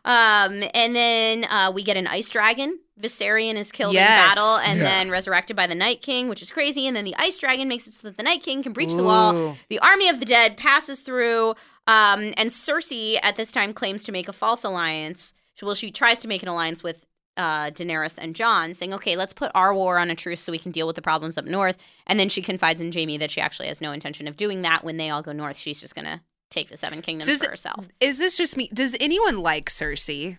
[0.05, 2.78] Um, and then uh, we get an ice dragon.
[3.01, 4.09] Viserion is killed Yes.
[4.11, 4.84] in battle and Yeah.
[4.84, 6.86] then resurrected by the Night King, which is crazy.
[6.86, 9.03] And then the ice dragon makes it so that the Night King can breach the
[9.05, 9.57] wall.
[9.68, 11.51] The army of the dead passes through.
[11.86, 15.32] Um, and Cersei at this time claims to make a false alliance.
[15.62, 17.05] Well, she tries to make an alliance with
[17.36, 20.59] uh, Daenerys and Jon, saying, "Okay, let's put our war on a truce so we
[20.59, 21.76] can deal with the problems up north."
[22.07, 24.84] And then she confides in Jaime that she actually has no intention of doing that.
[24.84, 27.88] When they all go north, she's just gonna take the Seven Kingdoms Does- for herself.
[28.01, 28.68] Is this just me?
[28.72, 30.38] Does anyone like Cersei?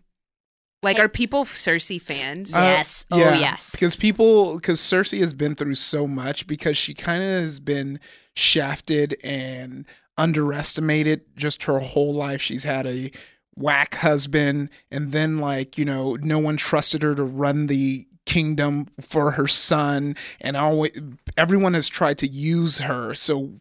[0.83, 2.55] Like, are people Cersei fans?
[2.55, 3.05] Uh, yes.
[3.11, 3.69] Oh, yeah, yes.
[3.71, 7.99] Because people, because Cersei has been through so much because she kind of has been
[8.35, 9.85] shafted and
[10.17, 12.41] underestimated just her whole life.
[12.41, 13.11] She's had a
[13.55, 18.87] whack husband, and then, like, you know, no one trusted her to run the kingdom
[19.01, 20.91] for her son and always
[21.37, 23.51] everyone has tried to use her so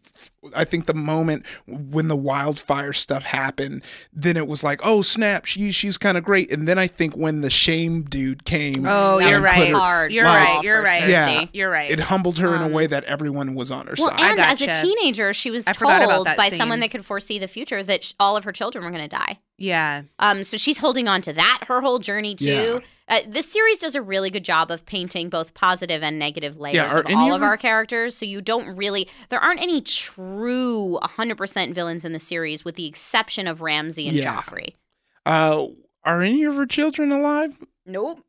[0.55, 5.45] I think the moment when the wildfire stuff happened then it was like oh snap
[5.45, 9.19] she she's kind of great and then i think when the shame dude came Oh,
[9.19, 9.71] you're was right.
[9.73, 10.63] hard You're fall right.
[10.63, 11.07] You're right.
[11.07, 11.45] Yeah.
[11.53, 11.91] You're right.
[11.91, 14.39] it humbled her in a Um, way that everyone was on her Well, side and
[14.39, 16.57] as a teenager, she was I forgot about told by scene.
[16.57, 19.15] someone that could foresee the future that sh- all of her children were going to
[19.15, 19.37] die.
[19.57, 20.03] yeah.
[20.19, 22.81] Um, so she's holding on to that her whole journey too.
[23.11, 26.93] Uh, this series does a really good job of painting both positive and negative layers
[26.93, 28.15] are of all of our characters.
[28.15, 32.85] So you don't really there aren't any true 100% villains in the series, with the
[32.85, 34.35] exception of Ramsay and Yeah.
[34.41, 34.73] Joffrey.
[35.25, 35.67] uh
[36.03, 38.23] are any of her children alive Nope.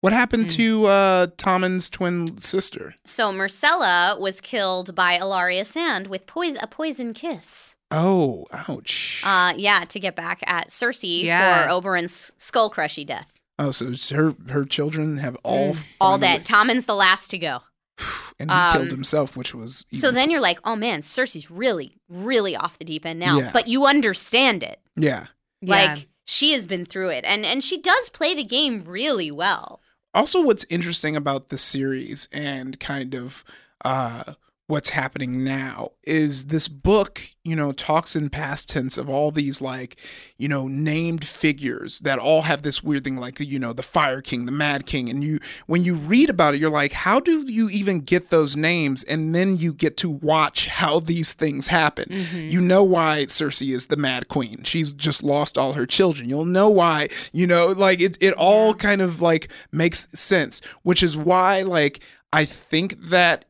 [0.00, 0.56] what happened Hmm.
[0.58, 7.14] to uh tommen's twin sister So Myrcella was killed by Ellaria Sand with a poison
[7.14, 7.74] kiss.
[7.90, 11.64] oh ouch Uh, yeah, to get back at Cersei Yeah.
[11.66, 13.35] for Oberyn's skull crushy death.
[13.58, 15.84] Oh so her her children have all Mm.
[16.00, 16.46] all finally- dead.
[16.46, 17.60] Tommen's the last to go.
[18.38, 21.96] and he um, killed himself which was So then you're like, oh man, Cersei's really,
[22.08, 23.38] really off the deep end now.
[23.38, 23.50] Yeah.
[23.52, 24.80] But you understand it.
[24.96, 25.26] yeah
[25.62, 27.24] Like she has been through it.
[27.24, 29.80] And and she does play the game really well.
[30.14, 33.44] also what's interesting about the series and kind of
[33.84, 34.34] uh
[34.66, 39.60] what's happening now is this book you know talks in past tense of all these
[39.60, 39.96] like
[40.36, 44.20] you know named figures that all have this weird thing like you know the fire
[44.20, 47.44] king the mad king and you when you read about it you're like how do
[47.50, 49.04] you even get those names?
[49.04, 52.08] And then you get to watch how these things happen.
[52.10, 52.48] Mm-hmm.
[52.48, 54.62] You know why cersei is the mad queen.
[54.64, 56.28] She's just lost all her children.
[56.28, 61.02] You'll know why you know like it, it all kind of like makes sense which
[61.02, 62.00] is why like
[62.32, 63.44] i think that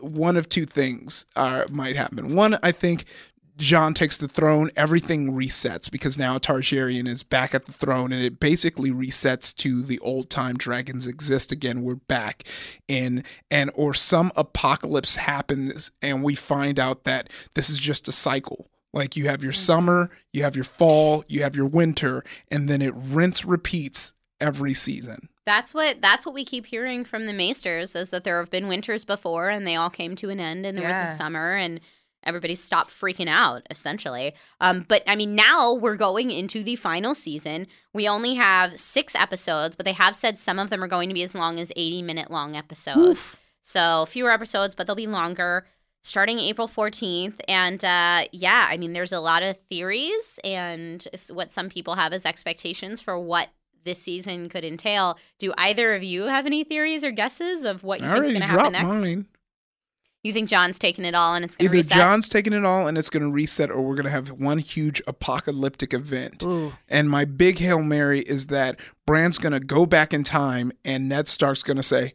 [0.00, 2.34] one of two things uh, might happen.
[2.34, 3.04] One, I think
[3.56, 8.22] Jon takes the throne, everything resets because now Targaryen is back at the throne and
[8.22, 11.82] it basically resets to the old time dragons exist again.
[11.82, 12.44] We're back
[12.86, 18.12] in and or some apocalypse happens and we find out that this is just a
[18.12, 18.68] cycle.
[18.92, 22.80] Like you have your summer, you have your fall, you have your winter, and then
[22.80, 25.28] it rinse repeats every season.
[25.44, 28.66] That's what that's what we keep hearing from the Maesters is that there have been
[28.66, 31.80] winters before and they all came to an end and there was a summer and
[32.24, 34.34] everybody stopped freaking out essentially.
[34.60, 37.68] Um, but I mean now we're going into the final season.
[37.92, 41.14] We only have six episodes, but they have said some of them are going to
[41.14, 43.36] be as long as 80 minute long episodes.
[43.62, 45.66] So fewer episodes, but they'll be longer.
[46.02, 47.40] Starting April 14th.
[47.48, 52.12] And uh, yeah, I mean, there's a lot of theories and what some people have
[52.12, 53.48] as expectations for what
[53.86, 55.18] this season could entail.
[55.38, 58.42] Do either of you have any theories or guesses of what you think is going
[58.42, 58.86] to happen next?
[58.86, 59.26] mine.
[60.22, 61.96] You think Jon's taking it all and it's going to Either reset?
[61.96, 64.58] Jon's taking it all and it's going to reset, or we're going to have one
[64.58, 66.44] huge apocalyptic event.
[66.88, 71.08] And my big hail mary is that Bran's going to go back in time, and
[71.08, 72.12] Ned Stark's going to say,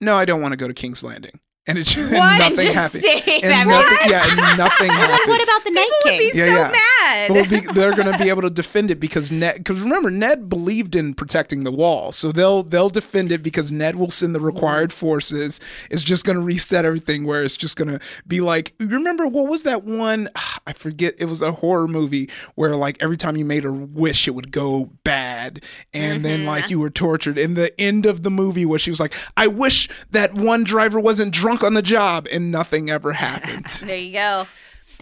[0.00, 2.38] "No, I don't want to go to King's Landing," and it just What?
[2.38, 3.02] nothing Just happens.
[3.02, 3.44] say that.
[3.44, 5.18] And nothing, yeah, and nothing Well, happens.
[5.20, 6.12] then what about the Night People King?
[6.12, 6.72] would be Yeah, so yeah.
[6.72, 7.30] mad.
[7.30, 9.58] Well, be, they're going to be able to defend it because Ned.
[9.58, 13.96] Because remember, Ned believed in protecting the wall, so they'll they'll defend it because Ned
[13.96, 15.60] will send the required forces.
[15.90, 17.24] It's just going to reset everything.
[17.24, 20.28] Where it's just going to be like, you remember what was that one?
[20.66, 21.14] I forget.
[21.18, 24.50] It was a horror movie where like every time you made a wish, it would
[24.50, 25.62] go bad,
[25.94, 26.48] and then mm-hmm.
[26.48, 27.38] like you were tortured.
[27.38, 30.98] And the end of the movie was she was like, I wish that one driver
[31.00, 33.66] wasn't drunk on the job, and nothing ever happened.
[33.86, 34.46] There you go.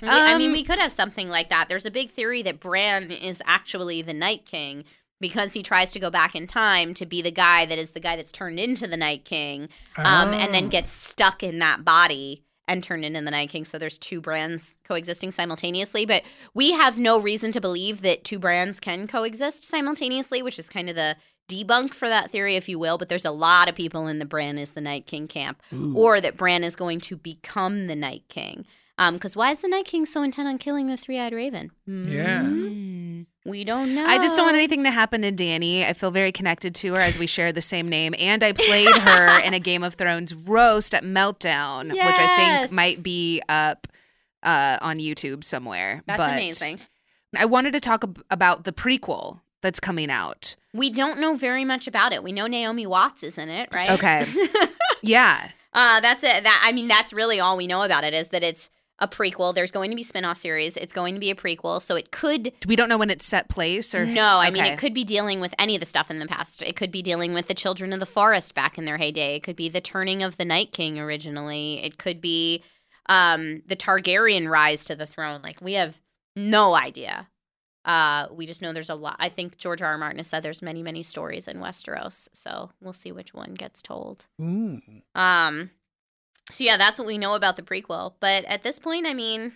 [0.02, 1.68] We- I mean, Um, we could have something like that.
[1.68, 4.84] There's a big theory that Bran is actually the Night King,
[5.20, 8.00] because he tries to go back in time to be the guy that is the
[8.00, 10.68] guy that's turned into the Night King, um, and then Oh.
[10.68, 13.64] gets stuck in that body and turned into the Night King.
[13.64, 18.38] So there's two Brans coexisting simultaneously, but we have no reason to believe that two
[18.38, 21.16] Brans can coexist simultaneously, which is kind of the
[21.48, 22.98] debunk for that theory, if you will.
[22.98, 25.62] But there's a lot of people in the Bran is the Night King camp,
[25.94, 28.66] or that Bran is going to become the Night King.
[28.98, 31.70] Um, because why is the Night King so intent on killing the Three Eyed Raven?
[31.86, 32.42] Yeah.
[32.44, 34.06] Mm, We don't know.
[34.06, 35.84] I just don't want anything to happen to Dany.
[35.84, 38.14] I feel very connected to her as we share the same name.
[38.18, 42.72] And I played her in a Game of Thrones roast at Meltdown, which I think
[42.72, 43.86] might be up
[44.42, 46.02] uh, on YouTube somewhere.
[46.06, 46.80] That's But amazing.
[47.36, 50.54] I wanted to talk ab- about the prequel that's coming out.
[50.72, 52.22] We don't know very much about it.
[52.22, 53.90] We know Naomi Watts is in it, right?
[53.90, 54.24] Okay.
[55.02, 55.50] yeah.
[55.72, 56.44] Uh, that's it.
[56.44, 59.54] That I mean, that's really all we know about it is that it's a prequel.
[59.54, 60.76] There's going to be spin-off series.
[60.76, 62.52] It's going to be a prequel, so it could.
[62.68, 65.40] We don't know when it's set place or No, I mean it could be dealing
[65.40, 66.62] with any of the stuff in the past.
[66.62, 69.34] It could be dealing with the children of the forest back in their heyday.
[69.34, 71.82] It could be the turning of the Night King originally.
[71.82, 72.62] It could be
[73.08, 75.40] um, the Targaryen rise to the throne.
[75.42, 76.00] Like we have
[76.36, 77.28] no idea.
[77.86, 79.16] Uh, we just know there's a lot.
[79.20, 79.92] I think George R.
[79.92, 79.98] R.
[79.98, 82.28] Martin has said there's many, many stories in Westeros.
[82.32, 84.26] So we'll see which one gets told.
[85.14, 85.70] Um,
[86.50, 88.14] so yeah, that's what we know about the prequel.
[88.18, 89.52] But at this point, I mean,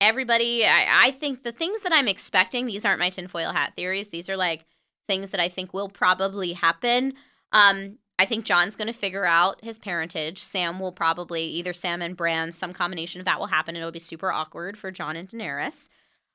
[0.00, 4.08] everybody, I, I think the things that I'm expecting, these aren't my tinfoil hat theories.
[4.08, 4.64] These are like
[5.06, 7.12] things that I think will probably happen.
[7.52, 10.38] Um, I think Jon's going to figure out his parentage.
[10.38, 13.92] Sam will probably either Sam and Bran, some combination of that will happen, and it'll
[13.92, 15.88] be super awkward for Jon and Daenerys.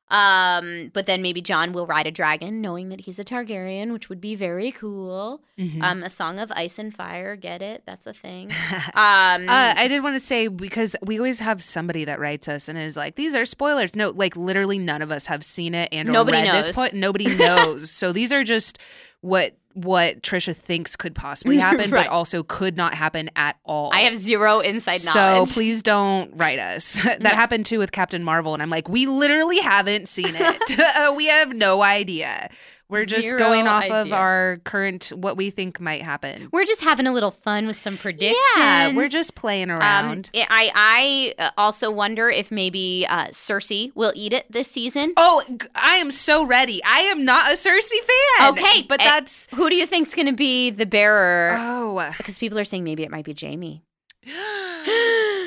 [0.10, 4.08] Um, but then maybe Jon will ride a dragon, knowing that he's a Targaryen, which
[4.08, 5.42] would be very cool.
[5.60, 5.82] Mhm.
[5.82, 7.84] Um, a song of ice and fire, get it?
[7.88, 8.52] That's a thing.
[8.94, 12.70] Um, Uh, I did want to say because we always have somebody that writes us
[12.70, 15.90] and is like, "These are spoilers." No, like literally none of us have seen it
[15.92, 16.68] and Nobody read knows.
[16.68, 16.94] this point.
[16.94, 17.90] Nobody knows.
[17.92, 18.78] so these are just
[19.22, 22.06] what what Trisha thinks could possibly happen, Right.
[22.06, 23.92] but also could not happen at all.
[23.94, 25.50] I have zero inside so knowledge.
[25.50, 26.94] So please don't write us.
[27.04, 31.16] that happened too with Captain Marvel, and I'm like, we literally haven't seen it.
[31.16, 32.50] We have no idea.
[32.88, 36.50] We're just Zero going off of our current what we think might happen.
[36.52, 38.38] We're just having a little fun with some predictions.
[38.58, 40.30] Yeah, we're just playing Um, around.
[40.36, 45.14] I I uh, also wonder if maybe uh, Cersei will eat it this season.
[45.18, 46.82] Oh, I am so ready.
[46.84, 48.00] I am not a Cersei
[48.40, 48.50] fan.
[48.52, 51.56] okay, but eh, that's who do you think's going to be the bearer?
[51.58, 53.82] oh, Because people are saying maybe it might be Jaime.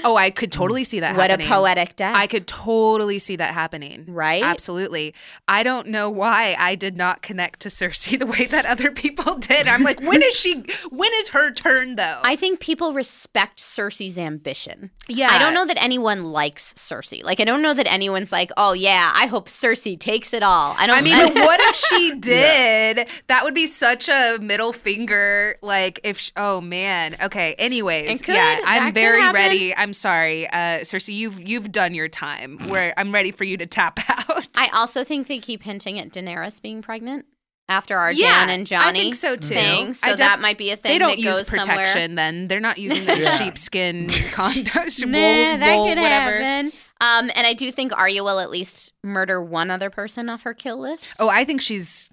[0.09, 1.17] Oh, I could totally see that.
[1.17, 2.17] What a poetic death!
[2.17, 4.05] I could totally see that happening.
[4.09, 4.43] Right?
[4.43, 5.15] Absolutely.
[5.47, 9.37] I don't know why I did not connect to Cersei the way that other people
[9.37, 9.69] did.
[9.69, 10.65] I'm like, when is she?
[10.91, 12.21] When is her turn though?
[12.23, 14.91] I think people respect Cersei's ambition.
[15.09, 15.31] Yeah.
[15.31, 17.23] I don't know that anyone likes Cersei.
[17.25, 20.75] Like, I don't know that anyone's like, oh, yeah, I hope Cersei takes it all.
[20.79, 23.09] I don't I mean, what if she did?
[23.27, 25.57] That would be such a middle finger.
[25.63, 27.17] Like, if sh oh man.
[27.23, 27.55] Okay.
[27.59, 28.35] Anyways, could.
[28.35, 29.75] yeah, I'm very ready.
[29.75, 31.15] I'm sorry, uh, Cersei.
[31.15, 32.59] You've you've done your time.
[32.69, 34.49] Where I'm ready for you to tap out.
[34.57, 37.27] I also think they keep hinting at Daenerys being pregnant
[37.69, 39.55] after our Yeah, Jan and Johnny I think so too.
[39.55, 39.93] thing.
[39.93, 40.93] So I def- that might be a thing.
[40.93, 41.87] They don't that use goes protection.
[41.87, 42.17] Somewhere.
[42.17, 43.31] Then they're not using the Yeah.
[43.37, 45.05] sheepskin condoms.
[45.07, 46.41] Nah, wool, that wool, could whatever.
[46.43, 46.73] happen.
[47.01, 50.55] Um, and I do think Arya will at least murder one other person off her
[50.55, 51.15] kill list.
[51.21, 52.11] Oh, I think she's.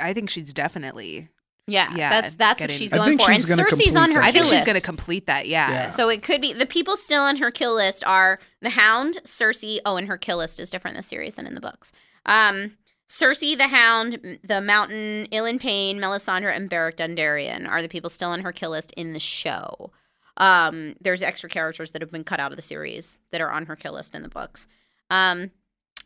[0.00, 1.28] I think she's definitely.
[1.66, 3.32] Yeah, yeah, that's that's what she's going for.
[3.32, 4.20] she's and Cersei's on her.
[4.20, 5.48] I think she's going to complete that.
[5.48, 5.70] Yeah.
[5.70, 5.86] Yeah.
[5.86, 9.78] So it could be the people still on her kill list are the Hound, Cersei.
[9.86, 11.90] Oh, and her kill list is different in the series than in the books.
[12.26, 12.76] Um,
[13.08, 18.30] Cersei, the Hound, the Mountain, Ilyn Payne, Melisandre, and Beric Dondarrion are the people still
[18.30, 19.90] on her kill list in the show.
[20.36, 23.66] Um, there's extra characters that have been cut out of the series that are on
[23.66, 24.66] her kill list in the books.
[25.10, 25.52] Um,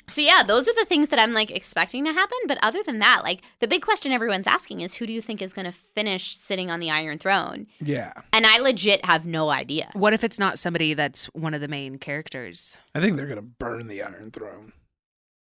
[0.09, 2.39] so yeah, those are the things that I'm like expecting to happen.
[2.47, 5.41] But other than that, like the big question everyone's asking is, who do you think
[5.43, 7.67] is going to finish sitting on the Iron Throne?
[7.81, 8.13] Yeah.
[8.33, 9.91] And I legit have no idea.
[9.93, 12.81] What if it's not somebody that's one of the main characters?
[12.95, 14.73] I think they're going to burn the Iron Throne.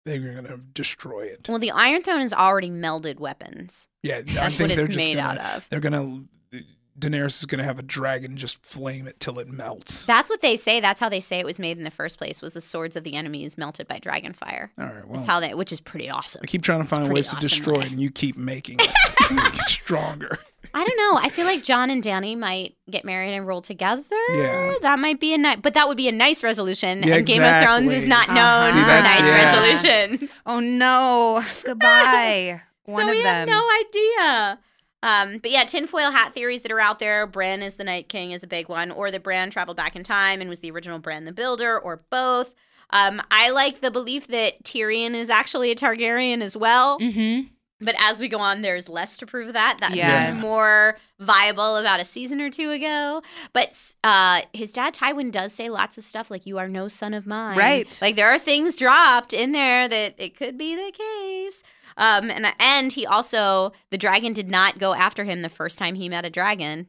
[0.05, 1.47] They're going to destroy it.
[1.47, 3.87] Well, the Iron Throne is already melded weapons.
[4.01, 5.69] Yeah, I That's think what they're it's just made gonna, out of.
[5.69, 6.27] They're going to.
[6.99, 10.05] Daenerys is going to have a dragon just flame it till it melts.
[10.05, 10.79] That's what they say.
[10.79, 12.41] That's how they say it was made in the first place.
[12.41, 14.71] Was the swords of the enemies melted by dragon fire?
[14.77, 15.07] All right.
[15.07, 16.41] Well, That's how they, which is pretty awesome.
[16.43, 17.85] I keep trying to find pretty ways to destroy way.
[17.85, 20.37] it, and you keep making it stronger.
[20.75, 21.19] I don't know.
[21.21, 24.03] I feel like Jon and Dany might get married and roll together.
[24.31, 24.73] Yeah.
[24.81, 27.03] that might be a nice, but that would be a nice resolution.
[27.03, 28.33] Yeah, and Game of Thrones is not uh-huh.
[28.35, 29.91] known See, for that's- nice yes.
[30.17, 30.41] resolutions.
[30.45, 31.43] Oh no!
[31.65, 32.61] Goodbye.
[32.85, 33.47] One so of we them.
[33.47, 34.59] have no idea.
[35.03, 37.27] Um, but yeah, tinfoil hat theories that are out there.
[37.27, 40.01] Bran is the Night King is a big one, or the Bran traveled back in
[40.03, 42.55] time and was the original Bran the Builder, or both.
[42.89, 46.99] Um, I like the belief that Tyrion is actually a Targaryen as well.
[46.99, 47.47] mm-hmm.
[47.81, 49.79] But as we go on, there's less to prove that.
[49.79, 50.29] That Yeah.
[50.29, 53.21] seemed more viable about a season or two ago.
[53.51, 57.13] But uh, his dad, Tywin, does say lots of stuff like, You are no son
[57.13, 57.57] of mine.
[57.57, 57.97] Right.
[58.01, 61.61] Like there are things dropped in there that it could be the case.
[61.97, 65.95] Um, and, and he also, the dragon did not go after him the first time
[65.95, 66.87] he met a dragon,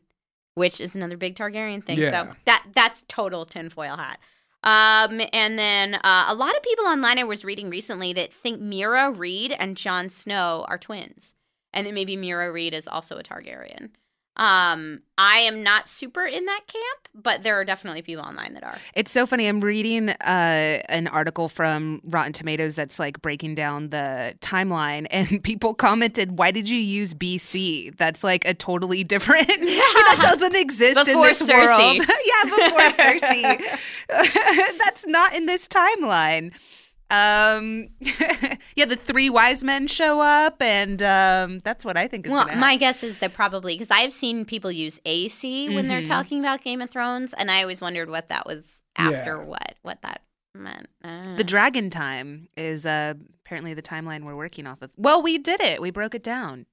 [0.55, 1.99] which is another big Targaryen thing.
[1.99, 2.11] Yeah.
[2.11, 4.19] So that that's total tinfoil hat.
[4.63, 8.63] Um, and then uh, a lot of people online I was reading recently that think
[8.63, 11.35] Meera Reed and Jon Snow are twins,
[11.75, 13.91] and that maybe Meera Reed is also a Targaryen.
[14.37, 18.65] Um, I am not super in that camp, but there are definitely people online that
[18.65, 18.77] are.
[18.95, 19.47] It's so funny.
[19.47, 25.41] I'm reading uh, an article from Rotten Tomatoes that's like breaking down the timeline, and
[25.45, 27.97] people commented, "Why did you use BC?
[27.97, 29.47] That's like a totally different.
[29.47, 31.67] that doesn't exist Before in this Cersei.
[31.67, 31.97] world.
[31.99, 34.79] yeah, before Cersei.
[34.79, 36.53] that's not in this timeline."
[37.15, 37.89] Um,
[38.75, 42.47] yeah, the three wise men show up, and um, that's what I think is Well,
[42.57, 45.89] my guess is that probably because I've seen people use AC when Mm-hmm.
[45.89, 49.45] they're talking about Game of Thrones, and I always wondered what that was after Yeah.
[49.45, 50.23] what what that
[50.55, 50.89] meant.
[51.03, 53.15] Uh, The dragon time is uh,
[53.45, 54.91] apparently the timeline we're working off of.
[54.97, 55.81] Well, we did it.
[55.83, 56.67] We broke it down.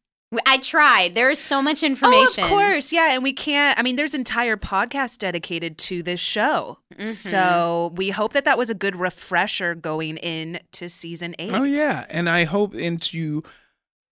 [0.45, 1.13] I tried.
[1.13, 2.43] There is so much information.
[2.43, 2.93] Oh, of course.
[2.93, 3.13] Yeah.
[3.13, 6.77] And we can't, I mean, there's entire podcasts dedicated to this show.
[6.93, 7.07] Mm-hmm.
[7.07, 11.51] So we hope that that was a good refresher going into season eight.
[11.51, 13.43] Oh yeah, and I hope into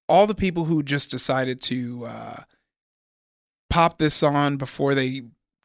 [0.09, 2.35] all the people who just decided to uh,
[3.69, 5.21] pop this on before they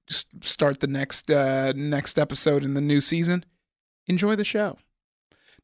[0.08, 3.44] s- start the next uh, next episode in the new season.
[4.06, 4.78] Enjoy the show.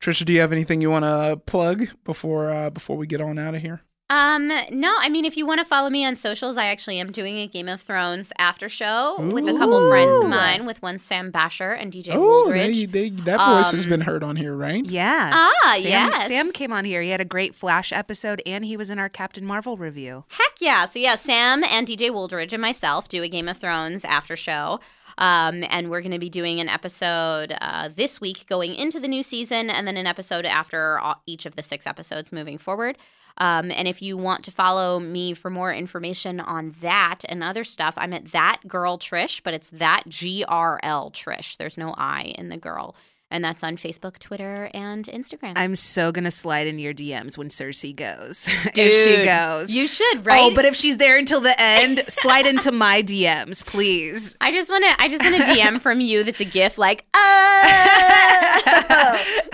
[0.01, 3.39] Trisha, do you have anything you want to plug before uh, before we get on
[3.39, 3.83] out of here?
[4.11, 7.12] Um, no, I mean, if you want to follow me on socials, I actually am
[7.12, 10.99] doing a Game of Thrones after show with a couple friends of mine, with one
[10.99, 14.57] Sam Basher and DJ Oh, they, they, that voice has Um, been heard on here,
[14.57, 14.85] right?
[14.85, 15.31] Yeah.
[15.32, 16.27] Ah, Sam, yes.
[16.27, 17.03] Sam came on here.
[17.03, 20.24] He had a great Flash episode and he was in our Captain Marvel review.
[20.31, 20.87] Heck yeah.
[20.87, 24.81] So, yeah, Sam and DJ Wooldridge and myself do a Game of Thrones after show.
[25.19, 29.09] Um, and we're going to be doing an episode uh, this week going into the
[29.09, 32.97] new season, and then an episode after all, each of the six episodes moving forward.
[33.39, 37.65] Um, and if you want to follow me for more information on that and other
[37.65, 41.57] stuff, I'm at that girl Trish, but it's that G R L Trish.
[41.57, 42.94] There's no I in the girl.
[43.31, 45.52] And that's on Facebook, Twitter, and Instagram.
[45.55, 48.48] I'm so going to slide into your DMs when Cersei goes.
[48.74, 49.70] if she goes.
[49.70, 50.51] You should, right?
[50.51, 54.36] Oh, but if she's there until the end, slide into my DMs, please.
[54.40, 55.01] I just want to.
[55.01, 57.61] I just want a DM from you that's a GIF like, oh.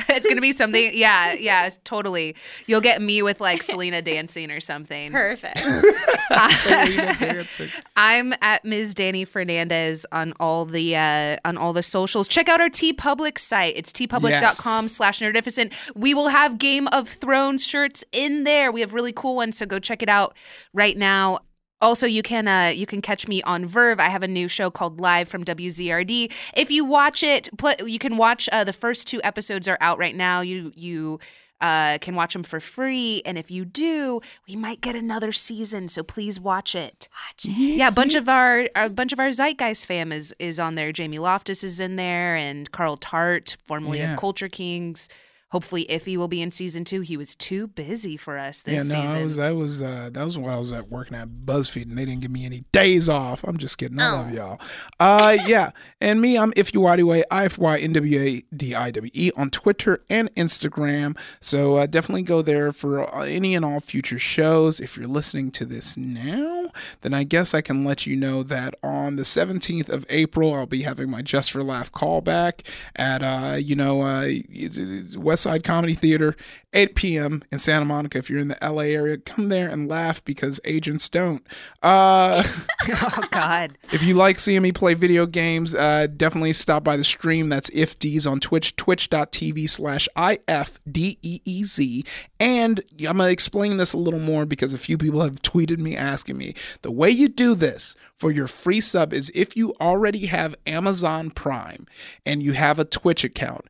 [0.09, 0.93] it's gonna be something.
[0.95, 2.35] Yeah, yeah, totally.
[2.67, 5.13] You'll get me with like Selena dancing or something.
[5.13, 5.59] Perfect.
[5.59, 7.69] Selena dancing.
[7.97, 8.95] I'm at Ms.
[8.95, 12.29] Danny Fernandez on all the uh, on all the socials.
[12.29, 13.66] Check out our TeePublic site.
[13.75, 14.93] It's teepublic.com Yes.
[14.93, 15.73] slash nerdificent.
[15.95, 18.71] We will have Game of Thrones shirts in there.
[18.71, 20.37] We have really cool ones, so go check it out
[20.73, 21.39] right now.
[21.83, 24.01] Also, you can uh, you can catch me on VRV.
[24.01, 26.33] I have a new show called Live from WZRD.
[26.57, 29.99] If you watch it, pl- you can watch uh, the first two episodes are out
[29.99, 30.41] right now.
[30.41, 31.21] You you
[31.61, 35.89] uh, can watch them for free, and if you do, we might get another season.
[35.89, 37.09] So please watch it.
[37.29, 37.57] Watch it.
[37.59, 40.93] Yeah, a bunch of our a bunch of our Zeitgeist fam is is on there.
[40.93, 44.15] Jamie Loftus is in there, and Carl Tart, formerly Yeah.
[44.15, 45.09] of Culture Kings.
[45.51, 47.03] Hopefully, Ify will be in season two.
[47.03, 49.17] He was too busy for us Yeah, this no, season.
[49.17, 51.97] I was, I was, uh, that was while I was at working at BuzzFeed, and
[51.97, 53.45] they didn't give me any days off.
[53.45, 54.01] I'm just kidding.
[54.01, 54.61] I love y'all.
[54.99, 55.71] Uh, yeah,
[56.01, 59.31] and me, I'm Ify Nwadiwe, I F Y N W A D I W E
[59.37, 61.17] on Twitter and Instagram.
[61.41, 64.81] So uh, definitely go there for uh, any and all future shows.
[64.81, 66.71] If you're listening to this now,
[67.03, 70.67] then I guess I can let you know that on the 17th of April, I'll
[70.67, 72.67] be having my Just for Laugh callback
[72.97, 76.35] at, uh, you know, uh, it's West Side Comedy Theater,
[76.73, 77.43] 8 p.m.
[77.53, 78.17] in Santa Monica.
[78.17, 81.47] If you're in the LA area, come there and laugh because agents don't.
[81.83, 82.43] Uh,
[82.89, 83.77] oh God.
[83.93, 87.51] if you like seeing me play video games, uh, definitely stop by the stream.
[87.51, 92.05] That's IfDeez on Twitch, twitch.tv slash I-F-D-E-E-Z.
[92.41, 95.81] And I'm going to explain this a little more because a few people have tweeted
[95.81, 96.55] me asking me.
[96.81, 101.31] The way you do this for your free sub is if you already have Amazon
[101.31, 101.87] Prime
[102.25, 103.67] and you have a Twitch account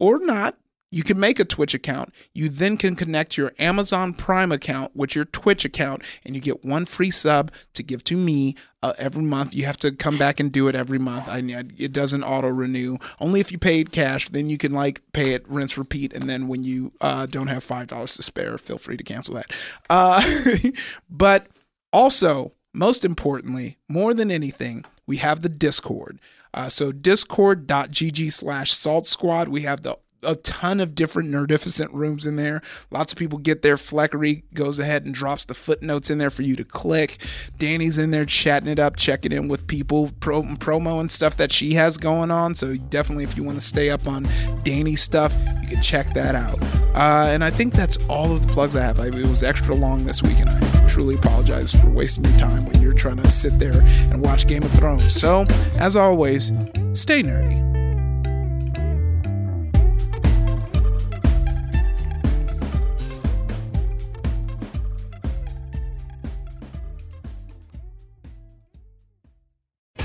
[0.00, 0.58] or not,
[0.90, 2.14] you can make a Twitch account.
[2.32, 6.64] You then can connect your Amazon Prime account with your Twitch account, and you get
[6.64, 9.54] one free sub to give to me uh, every month.
[9.54, 11.28] You have to come back and do it every month.
[11.28, 11.38] I,
[11.76, 12.98] it doesn't auto renew.
[13.20, 16.46] Only if you paid cash, then you can like pay it, rinse, repeat, and then
[16.46, 19.50] when you uh, don't have five dollars to spare, feel free to cancel that.
[19.90, 20.22] Uh,
[21.10, 21.48] but
[21.92, 26.20] also, most importantly, more than anything, we have the Discord.
[26.54, 29.48] Uh, so discord.gg slash salt squad.
[29.48, 32.60] We have the a ton of different nerdificent rooms in there.
[32.90, 33.76] Lots of people get there.
[33.76, 37.24] Fleckery goes ahead and drops the footnotes in there for you to click.
[37.58, 41.52] Danny's in there chatting it up, checking in with people, pro, promo and stuff that
[41.52, 42.54] she has going on.
[42.54, 44.28] So definitely, if you want to stay up on
[44.64, 46.60] Danny's stuff, you can check that out.
[46.94, 48.98] Uh, and I think that's all of the plugs I have.
[48.98, 52.64] I, it was extra long this week, and I truly apologize for wasting your time
[52.64, 55.14] when you're trying to sit there and watch Game of Thrones.
[55.14, 55.44] So,
[55.78, 56.46] as always,
[56.92, 57.75] stay nerdy.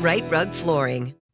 [0.00, 1.14] Rite Rug Flooring.